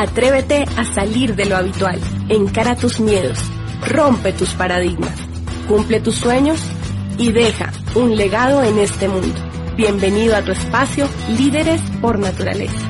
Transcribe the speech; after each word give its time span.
Atrévete 0.00 0.64
a 0.78 0.84
salir 0.94 1.36
de 1.36 1.44
lo 1.44 1.58
habitual, 1.58 2.00
encara 2.30 2.74
tus 2.74 3.00
miedos, 3.00 3.38
rompe 3.86 4.32
tus 4.32 4.54
paradigmas, 4.54 5.14
cumple 5.68 6.00
tus 6.00 6.14
sueños 6.14 6.58
y 7.18 7.32
deja 7.32 7.70
un 7.94 8.16
legado 8.16 8.64
en 8.64 8.78
este 8.78 9.08
mundo. 9.08 9.38
Bienvenido 9.76 10.34
a 10.36 10.42
tu 10.42 10.52
espacio 10.52 11.06
Líderes 11.36 11.82
por 12.00 12.18
Naturaleza. 12.18 12.80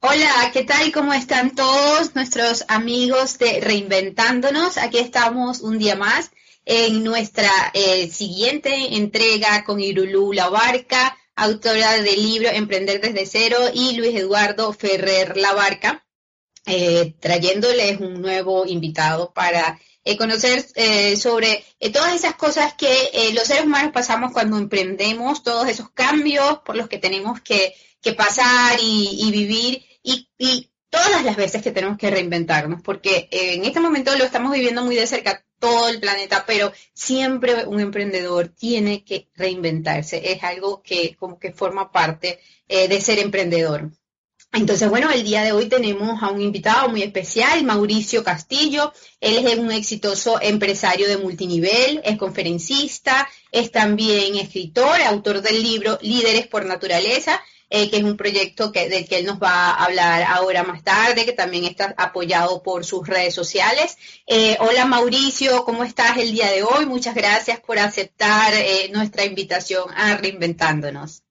Hola, 0.00 0.50
¿qué 0.54 0.64
tal? 0.64 0.90
¿Cómo 0.90 1.12
están 1.12 1.54
todos 1.54 2.14
nuestros 2.14 2.64
amigos 2.68 3.36
de 3.36 3.60
Reinventándonos? 3.60 4.78
Aquí 4.78 4.96
estamos 5.00 5.60
un 5.60 5.78
día 5.78 5.96
más 5.96 6.30
en 6.64 7.04
nuestra 7.04 7.50
eh, 7.74 8.10
siguiente 8.10 8.96
entrega 8.96 9.64
con 9.64 9.80
Irulú 9.80 10.32
Labarca, 10.32 11.16
autora 11.36 12.00
del 12.00 12.22
libro 12.22 12.48
Emprender 12.48 13.00
desde 13.00 13.26
cero, 13.26 13.58
y 13.72 13.96
Luis 13.96 14.16
Eduardo 14.16 14.72
Ferrer 14.72 15.36
Labarca, 15.36 16.06
eh, 16.66 17.14
trayéndoles 17.20 18.00
un 18.00 18.22
nuevo 18.22 18.64
invitado 18.66 19.32
para 19.34 19.78
eh, 20.04 20.16
conocer 20.16 20.64
sobre 21.18 21.64
todas 21.92 22.14
esas 22.14 22.34
cosas 22.34 22.74
que 22.74 23.32
los 23.34 23.44
seres 23.44 23.64
humanos 23.64 23.92
pasamos 23.92 24.32
cuando 24.32 24.58
emprendemos, 24.58 25.42
todos 25.42 25.68
esos 25.68 25.90
cambios 25.90 26.60
por 26.64 26.76
los 26.76 26.88
que 26.88 26.98
tenemos 26.98 27.40
que, 27.40 27.74
pasar 28.16 28.78
y, 28.82 29.30
vivir 29.32 29.82
y 30.02 30.70
todas 30.90 31.24
las 31.24 31.36
veces 31.36 31.62
que 31.62 31.72
tenemos 31.72 31.96
que 31.96 32.10
reinventarnos, 32.10 32.82
porque 32.82 33.28
en 33.30 33.64
este 33.64 33.80
momento 33.80 34.16
lo 34.16 34.24
estamos 34.24 34.52
viviendo 34.52 34.84
muy 34.84 34.94
de 34.94 35.06
cerca 35.06 35.43
todo 35.58 35.88
el 35.88 36.00
planeta, 36.00 36.44
pero 36.46 36.72
siempre 36.92 37.66
un 37.66 37.80
emprendedor 37.80 38.48
tiene 38.48 39.04
que 39.04 39.28
reinventarse. 39.34 40.32
Es 40.32 40.42
algo 40.42 40.82
que 40.82 41.16
como 41.16 41.38
que 41.38 41.52
forma 41.52 41.90
parte 41.90 42.40
eh, 42.68 42.88
de 42.88 43.00
ser 43.00 43.18
emprendedor. 43.18 43.90
Entonces, 44.52 44.88
bueno, 44.88 45.10
el 45.10 45.24
día 45.24 45.42
de 45.42 45.50
hoy 45.50 45.66
tenemos 45.68 46.22
a 46.22 46.30
un 46.30 46.40
invitado 46.40 46.88
muy 46.88 47.02
especial, 47.02 47.64
Mauricio 47.64 48.22
Castillo. 48.22 48.92
Él 49.20 49.44
es 49.44 49.58
un 49.58 49.72
exitoso 49.72 50.40
empresario 50.40 51.08
de 51.08 51.16
multinivel, 51.16 52.00
es 52.04 52.16
conferencista, 52.16 53.28
es 53.50 53.72
también 53.72 54.36
escritor, 54.36 55.02
autor 55.02 55.42
del 55.42 55.60
libro 55.60 55.98
Líderes 56.02 56.46
por 56.46 56.66
Naturaleza 56.66 57.42
eh, 57.76 57.90
que 57.90 57.96
es 57.96 58.04
un 58.04 58.16
proyecto 58.16 58.70
que, 58.70 58.88
del 58.88 59.08
que 59.08 59.18
él 59.18 59.26
nos 59.26 59.42
va 59.42 59.70
a 59.70 59.84
hablar 59.86 60.22
ahora 60.22 60.62
más 60.62 60.84
tarde, 60.84 61.24
que 61.24 61.32
también 61.32 61.64
está 61.64 61.92
apoyado 61.98 62.62
por 62.62 62.84
sus 62.84 63.04
redes 63.04 63.34
sociales. 63.34 63.98
Eh, 64.28 64.56
hola 64.60 64.84
Mauricio, 64.84 65.64
¿cómo 65.64 65.82
estás 65.82 66.16
el 66.18 66.30
día 66.30 66.52
de 66.52 66.62
hoy? 66.62 66.86
Muchas 66.86 67.16
gracias 67.16 67.58
por 67.58 67.80
aceptar 67.80 68.54
eh, 68.54 68.90
nuestra 68.92 69.24
invitación 69.24 69.90
a 69.96 70.16
Reinventándonos. 70.16 71.24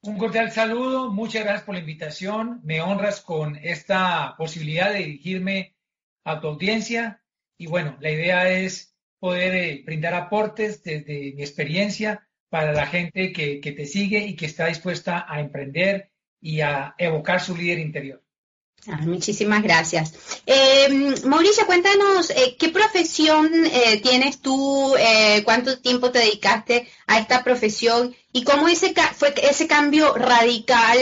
Un 0.00 0.16
cordial 0.16 0.50
saludo, 0.50 1.12
muchas 1.12 1.44
gracias 1.44 1.64
por 1.64 1.74
la 1.74 1.80
invitación. 1.82 2.62
Me 2.64 2.80
honras 2.80 3.20
con 3.20 3.56
esta 3.56 4.36
posibilidad 4.38 4.94
de 4.94 5.00
dirigirme 5.00 5.76
a 6.24 6.40
tu 6.40 6.48
audiencia. 6.48 7.22
Y 7.58 7.66
bueno, 7.66 7.98
la 8.00 8.10
idea 8.10 8.48
es 8.48 8.96
poder 9.18 9.82
brindar 9.84 10.14
aportes 10.14 10.82
desde 10.82 11.34
mi 11.34 11.42
experiencia 11.42 12.26
para 12.54 12.72
la 12.72 12.86
gente 12.86 13.32
que, 13.32 13.58
te 13.60 13.84
sigue 13.84 14.20
y 14.28 14.36
que 14.36 14.46
está 14.46 14.66
dispuesta 14.66 15.26
a 15.28 15.40
emprender 15.40 16.12
y 16.40 16.60
a 16.60 16.94
evocar 16.98 17.40
su 17.40 17.56
líder 17.56 17.80
interior. 17.80 18.22
Ah, 18.86 18.98
muchísimas 18.98 19.60
gracias. 19.60 20.14
Eh, 20.46 21.16
Mauricio, 21.24 21.66
cuéntanos, 21.66 22.30
eh, 22.30 22.54
¿qué 22.56 22.68
profesión 22.68 23.50
eh, 23.66 24.00
tienes 24.00 24.40
tú? 24.40 24.94
¿Cuánto 25.44 25.80
tiempo 25.80 26.12
te 26.12 26.20
dedicaste 26.20 26.86
a 27.08 27.18
esta 27.18 27.42
profesión? 27.42 28.14
¿Y 28.32 28.44
cómo 28.44 28.68
ese 28.68 28.94
fue 29.16 29.34
ese 29.42 29.66
cambio 29.66 30.14
radical 30.14 30.96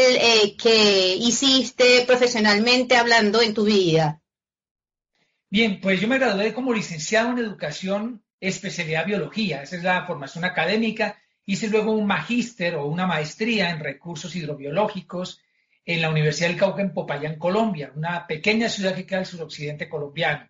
que 0.57 1.17
hiciste 1.17 2.05
profesionalmente 2.07 2.97
hablando 2.97 3.43
en 3.43 3.53
tu 3.53 3.65
vida? 3.65 4.23
Bien, 5.51 5.83
pues 5.83 6.01
yo 6.01 6.09
me 6.09 6.17
gradué 6.17 6.55
como 6.55 6.73
licenciado 6.73 7.33
en 7.33 7.41
educación, 7.41 8.25
especialidad 8.41 9.05
biología. 9.05 9.63
Esa 9.63 9.77
es 9.77 9.83
la 9.83 10.07
formación 10.07 10.47
académica 10.47 11.19
Hice 11.45 11.69
luego 11.69 11.93
un 11.93 12.07
magíster 12.07 12.77
o 12.77 12.87
una 12.87 13.07
maestría 13.07 13.71
en 13.71 13.81
recursos 13.81 14.35
hidrobiológicos 14.37 15.41
en 15.85 16.01
la 16.01 16.11
Universidad 16.11 16.49
del 16.49 16.59
Cauca 16.59 16.83
en 16.83 16.93
Popayán, 16.93 17.39
Colombia, 17.39 17.93
una 17.97 18.27
pequeña 18.27 18.69
ciudad 18.69 18.95
que 18.95 19.05
queda 19.05 19.21
al 19.21 19.27
suroccidente 19.27 19.89
colombiano. 19.89 20.49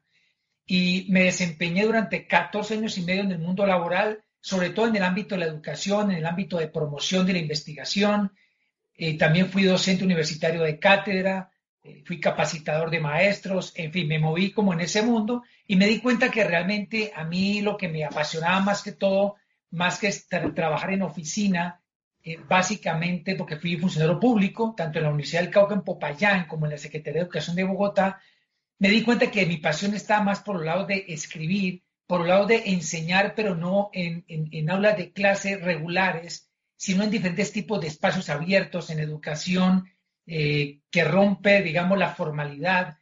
Y 0.66 1.06
me 1.08 1.24
desempeñé 1.24 1.84
durante 1.84 2.26
14 2.26 2.74
años 2.74 2.98
y 2.98 3.02
medio 3.02 3.22
en 3.22 3.32
el 3.32 3.38
mundo 3.38 3.66
laboral, 3.66 4.22
sobre 4.40 4.70
todo 4.70 4.88
en 4.88 4.96
el 4.96 5.02
ámbito 5.02 5.34
de 5.34 5.40
la 5.40 5.46
educación, 5.46 6.10
en 6.10 6.18
el 6.18 6.26
ámbito 6.26 6.58
de 6.58 6.68
promoción 6.68 7.24
de 7.26 7.32
la 7.32 7.38
investigación. 7.38 8.32
Eh, 8.94 9.16
también 9.16 9.48
fui 9.48 9.62
docente 9.62 10.04
universitario 10.04 10.62
de 10.62 10.78
cátedra, 10.78 11.50
eh, 11.82 12.02
fui 12.04 12.20
capacitador 12.20 12.90
de 12.90 13.00
maestros, 13.00 13.72
en 13.76 13.92
fin, 13.92 14.06
me 14.06 14.18
moví 14.18 14.52
como 14.52 14.72
en 14.72 14.80
ese 14.80 15.02
mundo 15.02 15.42
y 15.66 15.76
me 15.76 15.86
di 15.86 15.98
cuenta 16.00 16.30
que 16.30 16.44
realmente 16.44 17.12
a 17.14 17.24
mí 17.24 17.62
lo 17.62 17.76
que 17.76 17.88
me 17.88 18.04
apasionaba 18.04 18.60
más 18.60 18.82
que 18.82 18.92
todo 18.92 19.36
más 19.72 19.98
que 19.98 20.12
trabajar 20.54 20.92
en 20.92 21.02
oficina, 21.02 21.80
eh, 22.24 22.38
básicamente 22.48 23.34
porque 23.34 23.56
fui 23.56 23.76
funcionario 23.76 24.20
público, 24.20 24.74
tanto 24.76 24.98
en 24.98 25.04
la 25.04 25.10
Universidad 25.10 25.42
del 25.42 25.50
Cauca 25.50 25.74
en 25.74 25.82
Popayán 25.82 26.46
como 26.46 26.66
en 26.66 26.72
la 26.72 26.78
Secretaría 26.78 27.20
de 27.20 27.24
Educación 27.24 27.56
de 27.56 27.64
Bogotá, 27.64 28.20
me 28.78 28.88
di 28.90 29.02
cuenta 29.02 29.30
que 29.30 29.46
mi 29.46 29.56
pasión 29.56 29.94
estaba 29.94 30.22
más 30.22 30.40
por 30.40 30.60
el 30.60 30.66
lado 30.66 30.86
de 30.86 31.04
escribir, 31.08 31.82
por 32.06 32.22
el 32.22 32.28
lado 32.28 32.46
de 32.46 32.62
enseñar, 32.66 33.34
pero 33.34 33.54
no 33.54 33.90
en, 33.92 34.70
aulas 34.70 34.96
de 34.96 35.12
clase 35.12 35.56
regulares, 35.56 36.50
sino 36.76 37.04
en 37.04 37.10
diferentes 37.10 37.52
tipos 37.52 37.80
de 37.80 37.88
espacios 37.88 38.28
abiertos, 38.28 38.90
en 38.90 38.98
educación 38.98 39.88
eh, 40.26 40.80
que 40.90 41.04
rompe, 41.04 41.62
digamos, 41.62 41.98
la 41.98 42.14
formalidad. 42.14 42.98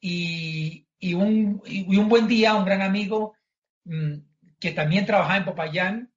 Y, 0.00 0.86
un, 1.14 1.62
un, 1.86 2.08
buen 2.08 2.28
día, 2.28 2.54
un 2.54 2.64
gran 2.64 2.82
amigo 2.82 3.34
mm, 3.84 4.16
que 4.64 4.72
también 4.72 5.04
trabajaba 5.04 5.36
en 5.36 5.44
Popayán 5.44 6.10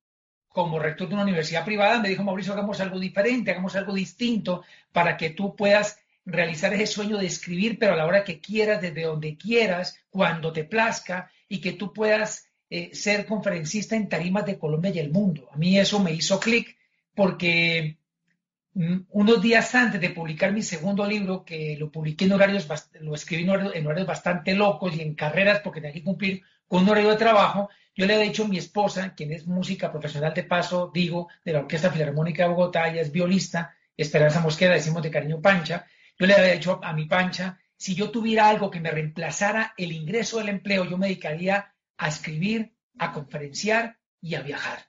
como 0.47 0.80
rector 0.80 1.09
de 1.09 1.16
una 1.16 1.24
universidad 1.24 1.66
privada, 1.66 2.00
me 2.00 2.08
dijo, 2.08 2.24
Mauricio, 2.24 2.53
hagamos 2.53 2.80
algo 2.80 2.97
diferente, 2.97 3.52
hagamos 3.52 3.75
algo 3.75 3.94
distinto 3.94 4.63
para 4.94 5.18
que 5.18 5.31
tú 5.31 5.53
puedas 5.53 6.00
realizar 6.24 6.74
ese 6.74 6.88
sueño 6.88 7.18
de 7.18 7.25
escribir, 7.25 7.78
pero 7.78 7.91
a 7.91 7.97
la 7.97 8.06
hora 8.06 8.24
que 8.24 8.40
quieras, 8.40 8.81
desde 8.81 9.03
donde 9.03 9.35
quieras, 9.35 10.00
cuando 10.09 10.53
te 10.53 10.63
plazca, 10.63 11.30
y 11.50 11.59
que 11.59 11.74
tú 11.74 11.91
puedas 11.91 12.47
eh, 12.69 12.91
ser 12.94 13.25
conferencista 13.25 13.97
en 13.97 14.08
tarimas 14.08 14.46
de 14.46 14.58
Colombia 14.58 14.91
y 14.96 15.00
el 15.00 15.12
mundo. 15.12 15.50
A 15.52 15.58
mí 15.58 15.78
eso 15.78 16.00
me 16.00 16.14
hizo 16.14 16.40
clic 16.40 16.78
porque 17.14 17.97
mm, 18.75 19.00
unos 19.09 19.41
días 19.41 19.75
antes 19.75 20.00
de 20.00 20.12
publicar 20.12 20.53
mi 20.53 20.62
segundo 20.62 21.06
libro, 21.06 21.44
que 21.44 21.75
lo 21.78 21.91
publiqué 21.91 22.24
en 22.24 22.31
horarios, 22.31 22.66
lo 23.02 23.14
escribí 23.14 23.44
en 23.44 23.50
horarios, 23.88 24.08
bastante 24.08 24.56
locos 24.56 24.96
y 24.96 25.02
en 25.02 25.16
carreras 25.16 25.59
porque 25.59 25.81
tenía 25.81 25.94
que 25.94 26.03
cumplir 26.06 26.44
un 26.69 26.89
horario 26.89 27.09
de 27.09 27.17
trabajo, 27.17 27.69
yo 27.95 28.05
le 28.05 28.13
había 28.13 28.28
dicho 28.28 28.45
a 28.45 28.47
mi 28.47 28.57
esposa, 28.57 29.16
quien 29.16 29.31
es 29.31 29.47
música 29.47 29.91
profesional 29.91 30.33
de 30.33 30.44
paso, 30.44 30.91
digo, 30.94 31.29
de 31.44 31.53
la 31.53 31.59
Orquesta 31.59 31.91
Filarmónica 31.91 32.44
de 32.44 32.50
Bogotá, 32.50 32.88
ella 32.88 33.01
es 33.01 33.11
violista, 33.11 33.75
Esperanza 33.95 34.39
Mosquera, 34.39 34.75
decimos 34.75 35.01
de 35.01 35.09
cariño 35.09 35.41
Pancha, 35.41 35.88
yo 36.19 36.28
le 36.28 36.35
había 36.35 36.53
dicho 36.53 36.79
a 36.83 36.94
mi 36.94 37.05
Pancha, 37.05 37.57
si 37.75 37.95
yo 37.95 38.11
tuviera 38.11 38.50
algo 38.50 38.72
que 38.72 38.79
me 38.79 38.91
reemplazara 38.91 39.73
el 39.78 39.91
ingreso 39.91 40.38
del 40.38 40.50
empleo, 40.50 40.85
yo 40.85 40.97
me 40.97 41.07
dedicaría 41.07 41.73
a 41.97 42.07
escribir, 42.07 42.73
a 42.97 43.11
conferenciar 43.11 43.97
y 44.22 44.35
a 44.35 44.41
viajar. 44.41 44.79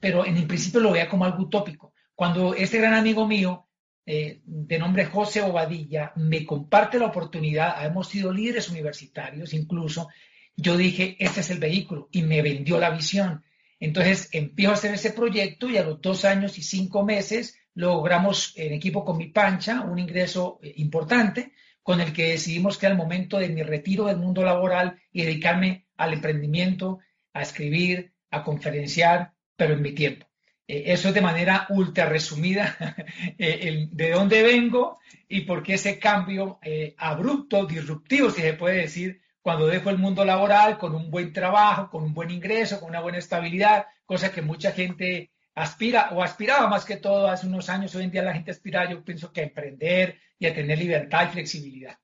Pero 0.00 0.24
en 0.24 0.36
el 0.36 0.46
principio 0.46 0.80
lo 0.80 0.92
veía 0.92 1.08
como 1.08 1.24
algo 1.24 1.44
utópico. 1.44 1.94
Cuando 2.14 2.54
este 2.54 2.78
gran 2.78 2.94
amigo 2.94 3.26
mío, 3.26 3.66
eh, 4.04 4.40
de 4.44 4.78
nombre 4.78 5.06
José 5.06 5.42
Obadilla, 5.42 6.12
me 6.16 6.44
comparte 6.44 6.98
la 6.98 7.06
oportunidad, 7.06 7.84
hemos 7.84 8.08
sido 8.08 8.32
líderes 8.32 8.68
universitarios 8.68 9.52
incluso, 9.54 10.08
yo 10.56 10.76
dije, 10.76 11.16
este 11.18 11.40
es 11.40 11.50
el 11.50 11.58
vehículo 11.58 12.08
y 12.10 12.22
me 12.22 12.42
vendió 12.42 12.78
la 12.78 12.90
visión. 12.90 13.44
Entonces 13.78 14.30
empiezo 14.32 14.70
a 14.70 14.74
hacer 14.74 14.94
ese 14.94 15.12
proyecto 15.12 15.68
y 15.68 15.76
a 15.76 15.84
los 15.84 16.00
dos 16.00 16.24
años 16.24 16.56
y 16.58 16.62
cinco 16.62 17.04
meses 17.04 17.58
logramos 17.74 18.54
en 18.56 18.72
equipo 18.72 19.04
con 19.04 19.18
mi 19.18 19.26
pancha 19.26 19.82
un 19.82 19.98
ingreso 19.98 20.58
eh, 20.62 20.72
importante 20.76 21.52
con 21.82 22.00
el 22.00 22.12
que 22.12 22.30
decidimos 22.30 22.78
que 22.78 22.86
el 22.86 22.96
momento 22.96 23.38
de 23.38 23.50
mi 23.50 23.62
retiro 23.62 24.06
del 24.06 24.16
mundo 24.16 24.42
laboral 24.42 24.98
y 25.12 25.22
dedicarme 25.22 25.86
al 25.96 26.14
emprendimiento, 26.14 26.98
a 27.32 27.42
escribir, 27.42 28.12
a 28.30 28.42
conferenciar, 28.42 29.32
pero 29.56 29.74
en 29.74 29.82
mi 29.82 29.92
tiempo. 29.92 30.26
Eh, 30.66 30.84
eso 30.86 31.08
es 31.08 31.14
de 31.14 31.20
manera 31.20 31.66
ultra 31.68 32.06
resumida 32.06 32.76
eh, 33.38 33.88
de 33.90 34.10
dónde 34.10 34.42
vengo 34.42 34.98
y 35.28 35.42
por 35.42 35.62
qué 35.62 35.74
ese 35.74 35.98
cambio 35.98 36.58
abrupto, 36.96 37.66
disruptivo, 37.66 38.30
si 38.30 38.40
se 38.40 38.54
puede 38.54 38.78
decir, 38.78 39.20
cuando 39.46 39.68
dejo 39.68 39.90
el 39.90 39.98
mundo 39.98 40.24
laboral 40.24 40.76
con 40.76 40.92
un 40.96 41.08
buen 41.08 41.32
trabajo, 41.32 41.88
con 41.88 42.02
un 42.02 42.12
buen 42.12 42.32
ingreso, 42.32 42.80
con 42.80 42.88
una 42.88 43.00
buena 43.00 43.18
estabilidad, 43.18 43.86
cosa 44.04 44.32
que 44.32 44.42
mucha 44.42 44.72
gente 44.72 45.30
aspira 45.54 46.10
o 46.12 46.20
aspiraba 46.20 46.66
más 46.66 46.84
que 46.84 46.96
todo 46.96 47.28
hace 47.28 47.46
unos 47.46 47.68
años. 47.68 47.94
Hoy 47.94 48.02
en 48.02 48.10
día 48.10 48.24
la 48.24 48.34
gente 48.34 48.50
aspira, 48.50 48.90
yo 48.90 49.04
pienso 49.04 49.32
que 49.32 49.42
a 49.42 49.44
emprender 49.44 50.18
y 50.36 50.46
a 50.46 50.52
tener 50.52 50.76
libertad 50.76 51.28
y 51.28 51.32
flexibilidad. 51.32 51.96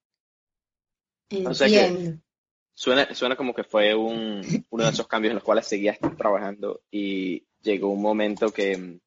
O 1.45 1.53
sea 1.53 1.67
que 1.67 2.15
suena, 2.75 3.13
suena 3.13 3.35
como 3.35 3.53
que 3.53 3.65
fue 3.65 3.93
un, 3.93 4.65
uno 4.71 4.85
de 4.85 4.91
esos 4.91 5.09
cambios 5.09 5.33
en 5.33 5.35
los 5.35 5.45
cuales 5.45 5.67
seguías 5.67 5.99
trabajando 6.17 6.83
y 6.93 7.45
llegó 7.61 7.89
un 7.89 8.03
momento 8.03 8.53
que 8.53 9.01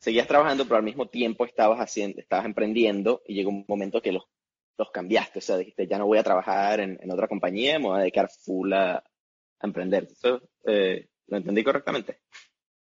seguías 0.00 0.26
trabajando, 0.26 0.64
pero 0.64 0.78
al 0.78 0.82
mismo 0.82 1.06
tiempo 1.06 1.44
estabas 1.44 1.78
haciendo, 1.78 2.20
estabas 2.20 2.46
emprendiendo 2.46 3.22
y 3.28 3.34
llegó 3.34 3.50
un 3.50 3.64
momento 3.68 4.02
que 4.02 4.10
los, 4.10 4.24
los 4.76 4.90
cambiaste, 4.90 5.38
o 5.38 5.42
sea, 5.42 5.56
dijiste, 5.56 5.86
ya 5.86 5.98
no 5.98 6.06
voy 6.06 6.18
a 6.18 6.22
trabajar 6.24 6.80
en, 6.80 6.98
otra 7.10 7.28
compañía, 7.28 7.78
me 7.78 7.86
voy 7.86 7.98
a 7.98 8.02
dedicar 8.02 8.28
full 8.28 8.72
a, 8.72 9.02
emprender. 9.60 10.08
¿Eso, 10.10 10.42
eh, 10.66 11.08
¿Lo 11.26 11.38
entendí 11.38 11.64
correctamente? 11.64 12.20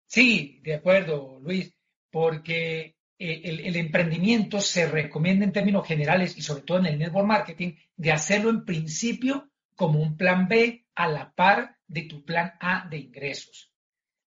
Sí, 0.07 0.61
de 0.65 0.75
acuerdo, 0.75 1.39
Luis, 1.41 1.73
porque 2.11 2.97
eh, 3.19 3.41
el, 3.45 3.61
el, 3.61 3.77
emprendimiento 3.77 4.61
se 4.61 4.89
recomienda 4.89 5.45
en 5.45 5.53
términos 5.53 5.87
generales 5.87 6.37
y 6.37 6.43
sobre 6.43 6.63
todo 6.63 6.79
en 6.79 6.87
el 6.87 6.99
network 6.99 7.27
marketing 7.27 7.75
de 7.97 8.11
hacerlo 8.11 8.51
en 8.51 8.65
principio 8.65 9.49
como 9.77 10.01
un 10.01 10.17
plan 10.17 10.49
B 10.49 10.87
a 10.97 11.07
la 11.07 11.33
par 11.33 11.77
de 11.87 12.03
tu 12.03 12.25
plan 12.25 12.55
A 12.61 12.89
de 12.89 12.99
ingresos. 12.99 13.73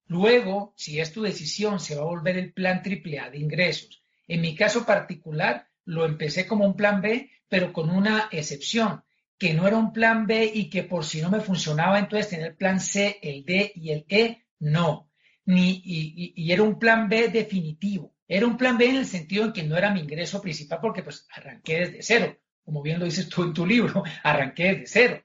Luego, 0.06 0.74
si 0.76 1.00
es 1.00 1.12
tu 1.12 1.22
decisión, 1.22 1.80
se 1.80 1.96
va 1.96 2.02
a 2.02 2.06
volver 2.06 2.38
el 2.38 2.54
plan 2.54 2.82
triple 2.82 3.20
A 3.20 3.30
de 3.30 3.40
ingresos. 3.40 4.04
En 4.28 4.42
mi 4.42 4.56
caso 4.56 4.86
particular, 4.86 5.68
lo 5.86 6.06
empecé 6.06 6.48
como 6.48 6.66
un 6.66 6.76
plan 6.76 7.02
B, 7.02 7.30
pero 7.50 7.74
con 7.74 7.90
una 7.90 8.30
excepción, 8.32 9.04
que 9.38 9.54
no 9.54 9.68
era 9.68 9.78
un 9.78 9.92
plan 9.92 10.28
B 10.28 10.52
y 10.54 10.70
que 10.70 10.84
por 10.84 11.06
si 11.06 11.22
no 11.22 11.30
me 11.30 11.42
funcionaba, 11.42 12.00
entonces 12.00 12.30
tener 12.30 12.48
el 12.48 12.56
plan 12.56 12.80
C, 12.80 13.20
el 13.22 13.44
D 13.44 13.72
y 13.76 13.92
el 13.92 14.06
E, 14.08 14.46
no. 14.60 15.10
Ni, 15.46 15.82
y, 15.84 16.52
era 16.52 16.64
un 16.64 16.78
plan 16.78 17.10
B 17.10 17.30
definitivo. 17.30 18.14
Era 18.28 18.46
un 18.46 18.58
plan 18.58 18.78
B 18.78 18.88
en 18.88 18.98
el 18.98 19.06
sentido 19.06 19.46
en 19.46 19.54
que 19.54 19.64
no 19.64 19.76
era 19.76 19.92
mi 19.92 20.02
ingreso 20.02 20.42
principal 20.42 20.80
porque 20.82 21.02
pues 21.02 21.26
arranqué 21.36 21.80
desde 21.80 22.04
cero. 22.04 22.38
Como 22.64 22.82
bien 22.82 23.00
lo 23.00 23.06
dices 23.06 23.28
tú 23.28 23.44
en 23.44 23.54
tu 23.54 23.66
libro, 23.66 24.04
arranqué 24.24 24.76
desde 24.76 24.88
cero. 24.88 25.24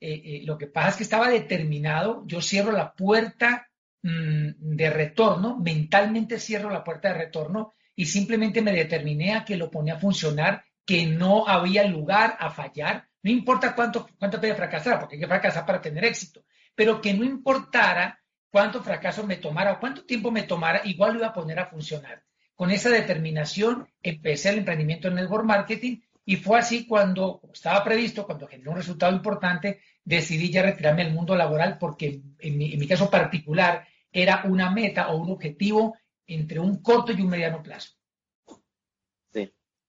Eh, 0.00 0.22
eh, 0.24 0.42
lo 0.44 0.56
que 0.56 0.68
pasa 0.68 0.90
es 0.90 0.96
que 0.96 1.02
estaba 1.02 1.28
determinado, 1.28 2.24
yo 2.26 2.40
cierro 2.40 2.72
la 2.72 2.94
puerta 2.94 3.68
Mm, 4.02 4.76
de 4.76 4.90
retorno, 4.90 5.58
mentalmente 5.58 6.38
cierro 6.38 6.70
la 6.70 6.84
puerta 6.84 7.08
de 7.08 7.18
retorno 7.18 7.74
y 7.96 8.06
simplemente 8.06 8.62
me 8.62 8.72
determiné 8.72 9.34
a 9.34 9.44
que 9.44 9.56
lo 9.56 9.70
ponía 9.72 9.94
a 9.94 9.98
funcionar, 9.98 10.64
que 10.88 11.04
no 11.04 11.46
había 11.46 11.84
lugar 11.86 12.38
a 12.40 12.48
fallar, 12.48 13.06
no 13.22 13.30
importa 13.30 13.74
cuánto, 13.74 14.08
cuánto 14.18 14.40
fracasar, 14.40 14.98
porque 14.98 15.16
hay 15.16 15.20
que 15.20 15.26
fracasar 15.26 15.66
para 15.66 15.82
tener 15.82 16.02
éxito, 16.02 16.46
pero 16.74 17.02
que 17.02 17.12
no 17.12 17.24
importara 17.24 18.18
cuánto 18.50 18.82
fracaso 18.82 19.26
me 19.26 19.36
tomara 19.36 19.72
o 19.72 19.80
cuánto 19.80 20.06
tiempo 20.06 20.30
me 20.30 20.44
tomara, 20.44 20.80
igual 20.86 21.12
lo 21.12 21.18
iba 21.18 21.26
a 21.26 21.34
poner 21.34 21.58
a 21.58 21.66
funcionar. 21.66 22.24
Con 22.54 22.70
esa 22.70 22.88
determinación 22.88 23.86
empecé 24.02 24.48
el 24.48 24.60
emprendimiento 24.60 25.08
en 25.08 25.16
network 25.16 25.44
marketing 25.44 26.00
y 26.24 26.36
fue 26.36 26.58
así 26.58 26.86
cuando 26.86 27.42
estaba 27.52 27.84
previsto, 27.84 28.24
cuando 28.24 28.48
generó 28.48 28.70
un 28.70 28.78
resultado 28.78 29.14
importante, 29.14 29.82
decidí 30.02 30.50
ya 30.50 30.62
retirarme 30.62 31.04
del 31.04 31.12
mundo 31.12 31.36
laboral 31.36 31.76
porque 31.76 32.22
en 32.38 32.56
mi, 32.56 32.88
caso 32.88 33.10
particular 33.10 33.86
era 34.10 34.40
una 34.46 34.70
meta 34.70 35.08
o 35.08 35.18
un 35.18 35.32
objetivo 35.32 35.98
entre 36.26 36.58
un 36.58 36.80
corto 36.80 37.12
y 37.12 37.20
un 37.20 37.28
mediano 37.28 37.62
plazo. 37.62 37.97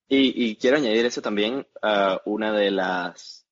Sí. 0.09 0.33
Y, 0.35 0.55
quiero 0.55 0.77
añadir 0.77 1.05
eso 1.05 1.21
también 1.21 1.67
a 1.81 2.21
una 2.25 2.51
de 2.51 2.71
las, 2.71 3.47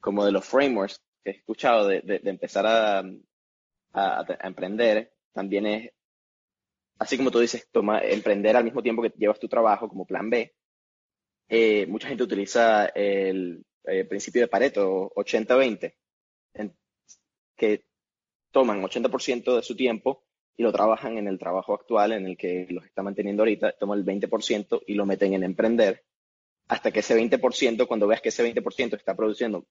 como 0.00 0.24
de 0.24 0.32
los 0.32 0.44
frameworks 0.44 1.02
que 1.22 1.30
he 1.30 1.34
escuchado 1.34 1.86
de, 1.86 2.02
empezar 2.24 2.66
a, 2.66 3.04
emprender, 4.42 5.12
también 5.32 5.66
es, 5.66 5.92
así 6.98 7.16
como 7.16 7.30
tú 7.30 7.40
dices, 7.40 7.68
toma, 7.70 8.00
emprender 8.00 8.56
al 8.56 8.64
mismo 8.64 8.82
tiempo 8.82 9.02
que 9.02 9.12
llevas 9.16 9.38
tu 9.38 9.48
trabajo 9.48 9.88
como 9.88 10.06
plan 10.06 10.30
B. 10.30 10.54
Eh, 11.48 11.86
mucha 11.86 12.08
gente 12.08 12.24
utiliza 12.24 12.86
el 12.86 13.64
el 13.88 14.00
eh, 14.00 14.04
principio 14.04 14.42
de 14.42 14.48
Pareto, 14.48 15.10
80-20, 15.14 15.94
que 17.56 17.84
toman 18.50 18.82
80% 18.82 19.56
de 19.56 19.62
su 19.62 19.74
tiempo 19.74 20.27
y 20.58 20.62
lo 20.62 20.72
trabajan 20.72 21.16
en 21.16 21.26
el 21.26 21.38
trabajo 21.38 21.72
actual 21.72 22.12
en 22.12 22.26
el 22.26 22.36
que 22.36 22.66
los 22.68 22.84
está 22.84 23.02
manteniendo 23.02 23.42
ahorita, 23.42 23.72
toman 23.78 24.00
el 24.00 24.04
20% 24.04 24.82
y 24.86 24.94
lo 24.94 25.06
meten 25.06 25.32
en 25.32 25.42
emprender, 25.42 26.04
hasta 26.66 26.90
que 26.90 27.00
ese 27.00 27.16
20%, 27.16 27.86
cuando 27.86 28.06
veas 28.06 28.20
que 28.20 28.28
ese 28.28 28.44
20% 28.44 28.96
está 28.96 29.16
produciendo 29.16 29.66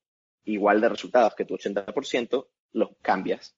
igual 0.45 0.81
de 0.81 0.89
resultados 0.89 1.35
que 1.35 1.45
tu 1.45 1.55
80%, 1.55 2.47
los 2.71 2.89
cambias. 3.03 3.55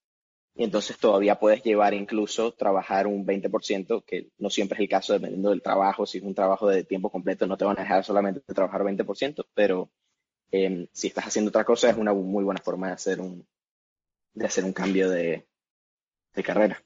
Y 0.55 0.65
entonces 0.65 0.97
todavía 0.97 1.39
puedes 1.39 1.63
llevar 1.63 1.93
incluso 1.93 2.51
trabajar 2.51 3.07
un 3.07 3.25
20%, 3.25 4.03
que 4.03 4.31
no 4.39 4.49
siempre 4.49 4.75
es 4.75 4.81
el 4.81 4.89
caso 4.89 5.13
dependiendo 5.13 5.51
del 5.51 5.61
trabajo. 5.61 6.05
Si 6.05 6.17
es 6.17 6.23
un 6.25 6.35
trabajo 6.35 6.67
de 6.67 6.83
tiempo 6.83 7.09
completo, 7.09 7.47
no 7.47 7.55
te 7.55 7.63
van 7.63 7.77
a 7.77 7.83
dejar 7.83 8.03
solamente 8.03 8.41
trabajar 8.53 8.81
20%, 8.83 9.45
pero 9.53 9.89
Em, 10.51 10.87
si 10.91 11.07
estás 11.07 11.27
haciendo 11.27 11.49
otra 11.49 11.63
cosa, 11.63 11.89
es 11.89 11.97
una 11.97 12.13
muy 12.13 12.43
buena 12.43 12.61
forma 12.61 12.87
de 12.87 12.93
hacer 12.93 13.21
un, 13.21 13.47
de 14.33 14.45
hacer 14.45 14.63
un 14.65 14.73
cambio 14.73 15.09
de, 15.09 15.47
carrera. 16.43 16.81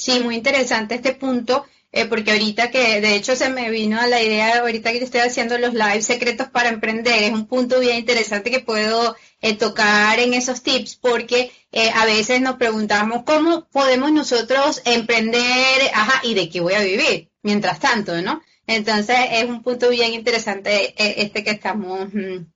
Sí, 0.00 0.20
muy 0.20 0.36
interesante 0.36 0.94
este 0.94 1.12
punto, 1.12 1.66
eh, 1.92 2.06
porque 2.06 2.30
ahorita 2.30 2.70
que 2.70 3.02
de 3.02 3.16
hecho 3.16 3.36
se 3.36 3.50
me 3.50 3.68
vino 3.68 4.00
a 4.00 4.06
la 4.06 4.22
idea, 4.22 4.60
ahorita 4.60 4.92
que 4.92 5.04
estoy 5.04 5.20
haciendo 5.20 5.58
los 5.58 5.74
live 5.74 6.00
secretos 6.00 6.48
para 6.48 6.70
emprender, 6.70 7.24
es 7.24 7.32
un 7.32 7.46
punto 7.46 7.78
bien 7.80 7.98
interesante 7.98 8.50
que 8.50 8.60
puedo 8.60 9.14
eh, 9.42 9.58
tocar 9.58 10.18
en 10.18 10.32
esos 10.32 10.62
tips, 10.62 10.96
porque 10.96 11.52
eh, 11.70 11.90
a 11.90 12.06
veces 12.06 12.40
nos 12.40 12.56
preguntamos 12.56 13.24
cómo 13.24 13.68
podemos 13.68 14.10
nosotros 14.10 14.80
emprender, 14.86 15.90
ajá, 15.92 16.22
y 16.24 16.32
de 16.32 16.48
qué 16.48 16.60
voy 16.60 16.72
a 16.72 16.82
vivir 16.82 17.30
mientras 17.42 17.78
tanto, 17.78 18.22
¿no? 18.22 18.40
Entonces 18.66 19.18
es 19.32 19.44
un 19.44 19.62
punto 19.62 19.90
bien 19.90 20.14
interesante 20.14 20.94
este 20.96 21.44
que 21.44 21.50
estamos 21.50 22.08
mm, 22.14 22.46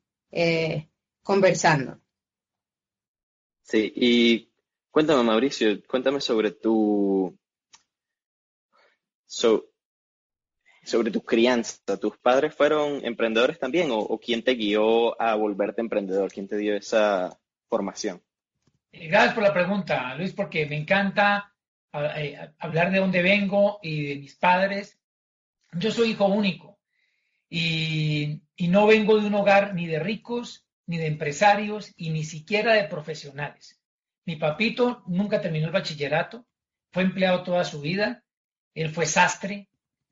conversando. 1.22 2.00
Sí, 3.64 3.92
y 3.94 4.53
cuéntame, 4.94 5.24
Mauricio, 5.24 5.82
cuéntame 5.88 6.20
sobre 6.20 6.52
tu. 6.52 7.36
sobre 9.26 11.10
tu 11.10 11.24
crianza. 11.24 11.98
¿Tus 11.98 12.16
padres 12.18 12.54
fueron 12.54 13.04
emprendedores 13.04 13.58
también 13.58 13.88
o, 13.90 14.16
quién 14.20 14.44
te 14.44 14.54
guió 14.54 15.20
a 15.20 15.34
volverte 15.34 15.80
emprendedor? 15.80 16.30
¿Quién 16.30 16.46
te 16.46 16.56
dio 16.56 16.76
esa 16.76 17.36
formación? 17.68 18.22
Eh, 18.92 19.08
gracias 19.08 19.34
por 19.34 19.42
la 19.42 19.52
pregunta, 19.52 20.14
Luis, 20.14 20.32
porque 20.32 20.64
me 20.66 20.76
encanta 20.76 21.52
eh, 21.92 22.38
hablar 22.60 22.92
de 22.92 23.00
dónde 23.00 23.20
vengo 23.20 23.80
y 23.82 24.06
de 24.06 24.14
mis 24.20 24.36
padres. 24.36 25.00
Yo 25.72 25.90
soy 25.90 26.10
hijo 26.10 26.26
único. 26.26 26.78
Y, 27.50 28.42
no 28.68 28.86
vengo 28.86 29.20
de 29.20 29.26
un 29.26 29.34
hogar 29.34 29.74
ni 29.74 29.88
de 29.88 29.98
ricos, 29.98 30.68
ni 30.86 30.98
de 30.98 31.08
empresarios, 31.08 31.92
y 31.96 32.10
ni 32.10 32.22
siquiera 32.22 32.74
de 32.74 32.84
profesionales. 32.84 33.83
Mi 34.26 34.36
papito 34.36 35.02
nunca 35.06 35.40
terminó 35.40 35.66
el 35.66 35.72
bachillerato, 35.72 36.46
fue 36.90 37.02
empleado 37.02 37.42
toda 37.42 37.64
su 37.64 37.80
vida, 37.80 38.24
él 38.74 38.90
fue 38.90 39.06
sastre, 39.06 39.68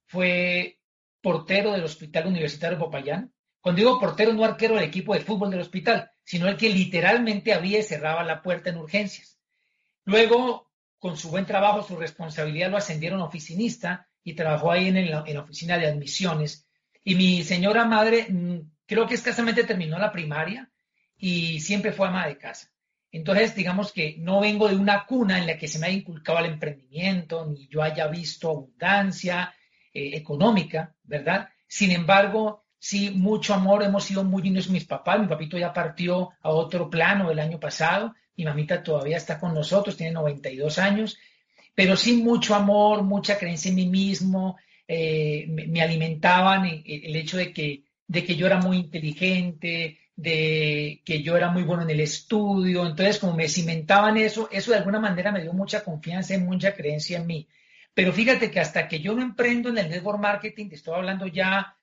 fue 0.06 0.78
portero 1.20 1.72
del 1.72 1.84
Hospital 1.84 2.26
Universitario 2.26 2.78
Popayán. 2.78 3.32
Cuando 3.60 3.78
digo 3.78 4.00
portero, 4.00 4.32
no 4.32 4.44
arquero 4.44 4.74
del 4.74 4.84
equipo 4.84 5.14
de 5.14 5.20
fútbol 5.20 5.50
del 5.50 5.60
hospital, 5.60 6.10
sino 6.24 6.48
el 6.48 6.56
que 6.56 6.68
literalmente 6.68 7.52
abría 7.52 7.78
y 7.78 7.84
cerraba 7.84 8.24
la 8.24 8.42
puerta 8.42 8.70
en 8.70 8.78
urgencias. 8.78 9.38
Luego, 10.04 10.70
con 10.98 11.16
su 11.16 11.30
buen 11.30 11.46
trabajo, 11.46 11.82
su 11.82 11.96
responsabilidad 11.96 12.70
lo 12.70 12.76
ascendieron 12.76 13.20
a 13.20 13.24
oficinista 13.24 14.08
y 14.24 14.34
trabajó 14.34 14.72
ahí 14.72 14.88
en 14.88 15.10
la 15.10 15.40
oficina 15.40 15.78
de 15.78 15.86
admisiones 15.86 16.66
y 17.04 17.14
mi 17.14 17.42
señora 17.42 17.84
madre 17.84 18.26
mm, 18.28 18.60
creo 18.86 19.06
que 19.06 19.14
escasamente 19.14 19.64
terminó 19.64 19.98
la 19.98 20.12
primaria 20.12 20.70
y 21.16 21.60
siempre 21.60 21.92
fue 21.92 22.08
ama 22.08 22.26
de 22.26 22.38
casa. 22.38 22.71
Entonces, 23.12 23.54
digamos 23.54 23.92
que 23.92 24.16
no 24.18 24.40
vengo 24.40 24.68
de 24.68 24.74
una 24.74 25.04
cuna 25.04 25.38
en 25.38 25.46
la 25.46 25.58
que 25.58 25.68
se 25.68 25.78
me 25.78 25.86
haya 25.86 25.98
inculcado 25.98 26.38
el 26.38 26.46
emprendimiento, 26.46 27.46
ni 27.46 27.68
yo 27.68 27.82
haya 27.82 28.06
visto 28.06 28.48
abundancia 28.48 29.54
eh, 29.92 30.12
económica, 30.14 30.94
¿verdad? 31.04 31.50
Sin 31.68 31.90
embargo, 31.90 32.64
sí, 32.78 33.10
mucho 33.10 33.52
amor, 33.52 33.82
hemos 33.82 34.04
sido 34.04 34.24
muy 34.24 34.42
lindos 34.42 34.70
mis 34.70 34.86
papás. 34.86 35.20
Mi 35.20 35.26
papito 35.26 35.58
ya 35.58 35.74
partió 35.74 36.30
a 36.40 36.48
otro 36.48 36.88
plano 36.88 37.30
el 37.30 37.38
año 37.38 37.60
pasado, 37.60 38.14
mi 38.34 38.46
mamita 38.46 38.82
todavía 38.82 39.18
está 39.18 39.38
con 39.38 39.52
nosotros, 39.52 39.94
tiene 39.94 40.12
92 40.12 40.78
años, 40.78 41.18
pero 41.74 41.96
sí 41.96 42.14
mucho 42.14 42.54
amor, 42.54 43.02
mucha 43.02 43.38
creencia 43.38 43.68
en 43.68 43.74
mí 43.74 43.86
mismo, 43.86 44.56
eh, 44.88 45.46
me, 45.48 45.82
alimentaban 45.82 46.64
el 46.64 47.16
hecho 47.16 47.36
de 47.36 47.52
que, 47.52 47.84
de 48.06 48.24
que 48.24 48.36
yo 48.36 48.46
era 48.46 48.58
muy 48.58 48.78
inteligente, 48.78 49.98
de 50.16 51.02
que 51.04 51.22
yo 51.22 51.36
era 51.36 51.50
muy 51.50 51.62
bueno 51.62 51.82
en 51.82 51.90
el 51.90 52.00
estudio. 52.00 52.86
Entonces, 52.86 53.18
como 53.18 53.34
me 53.34 53.48
cimentaban 53.48 54.16
eso, 54.16 54.48
eso 54.50 54.70
de 54.70 54.78
alguna 54.78 55.00
manera 55.00 55.32
me 55.32 55.42
dio 55.42 55.52
mucha 55.52 55.82
confianza 55.82 56.34
y 56.34 56.38
mucha 56.38 56.74
creencia 56.74 57.18
en 57.18 57.26
mí. 57.26 57.48
Pero 57.94 58.12
fíjate 58.12 58.50
que 58.50 58.60
hasta 58.60 58.88
que 58.88 59.00
yo 59.00 59.14
no 59.14 59.22
emprendo 59.22 59.68
en 59.68 59.78
el 59.78 59.90
network 59.90 60.20
marketing, 60.20 60.68
te 60.68 60.76
estoy 60.76 60.94
hablando 60.94 61.26
ya, 61.26 61.76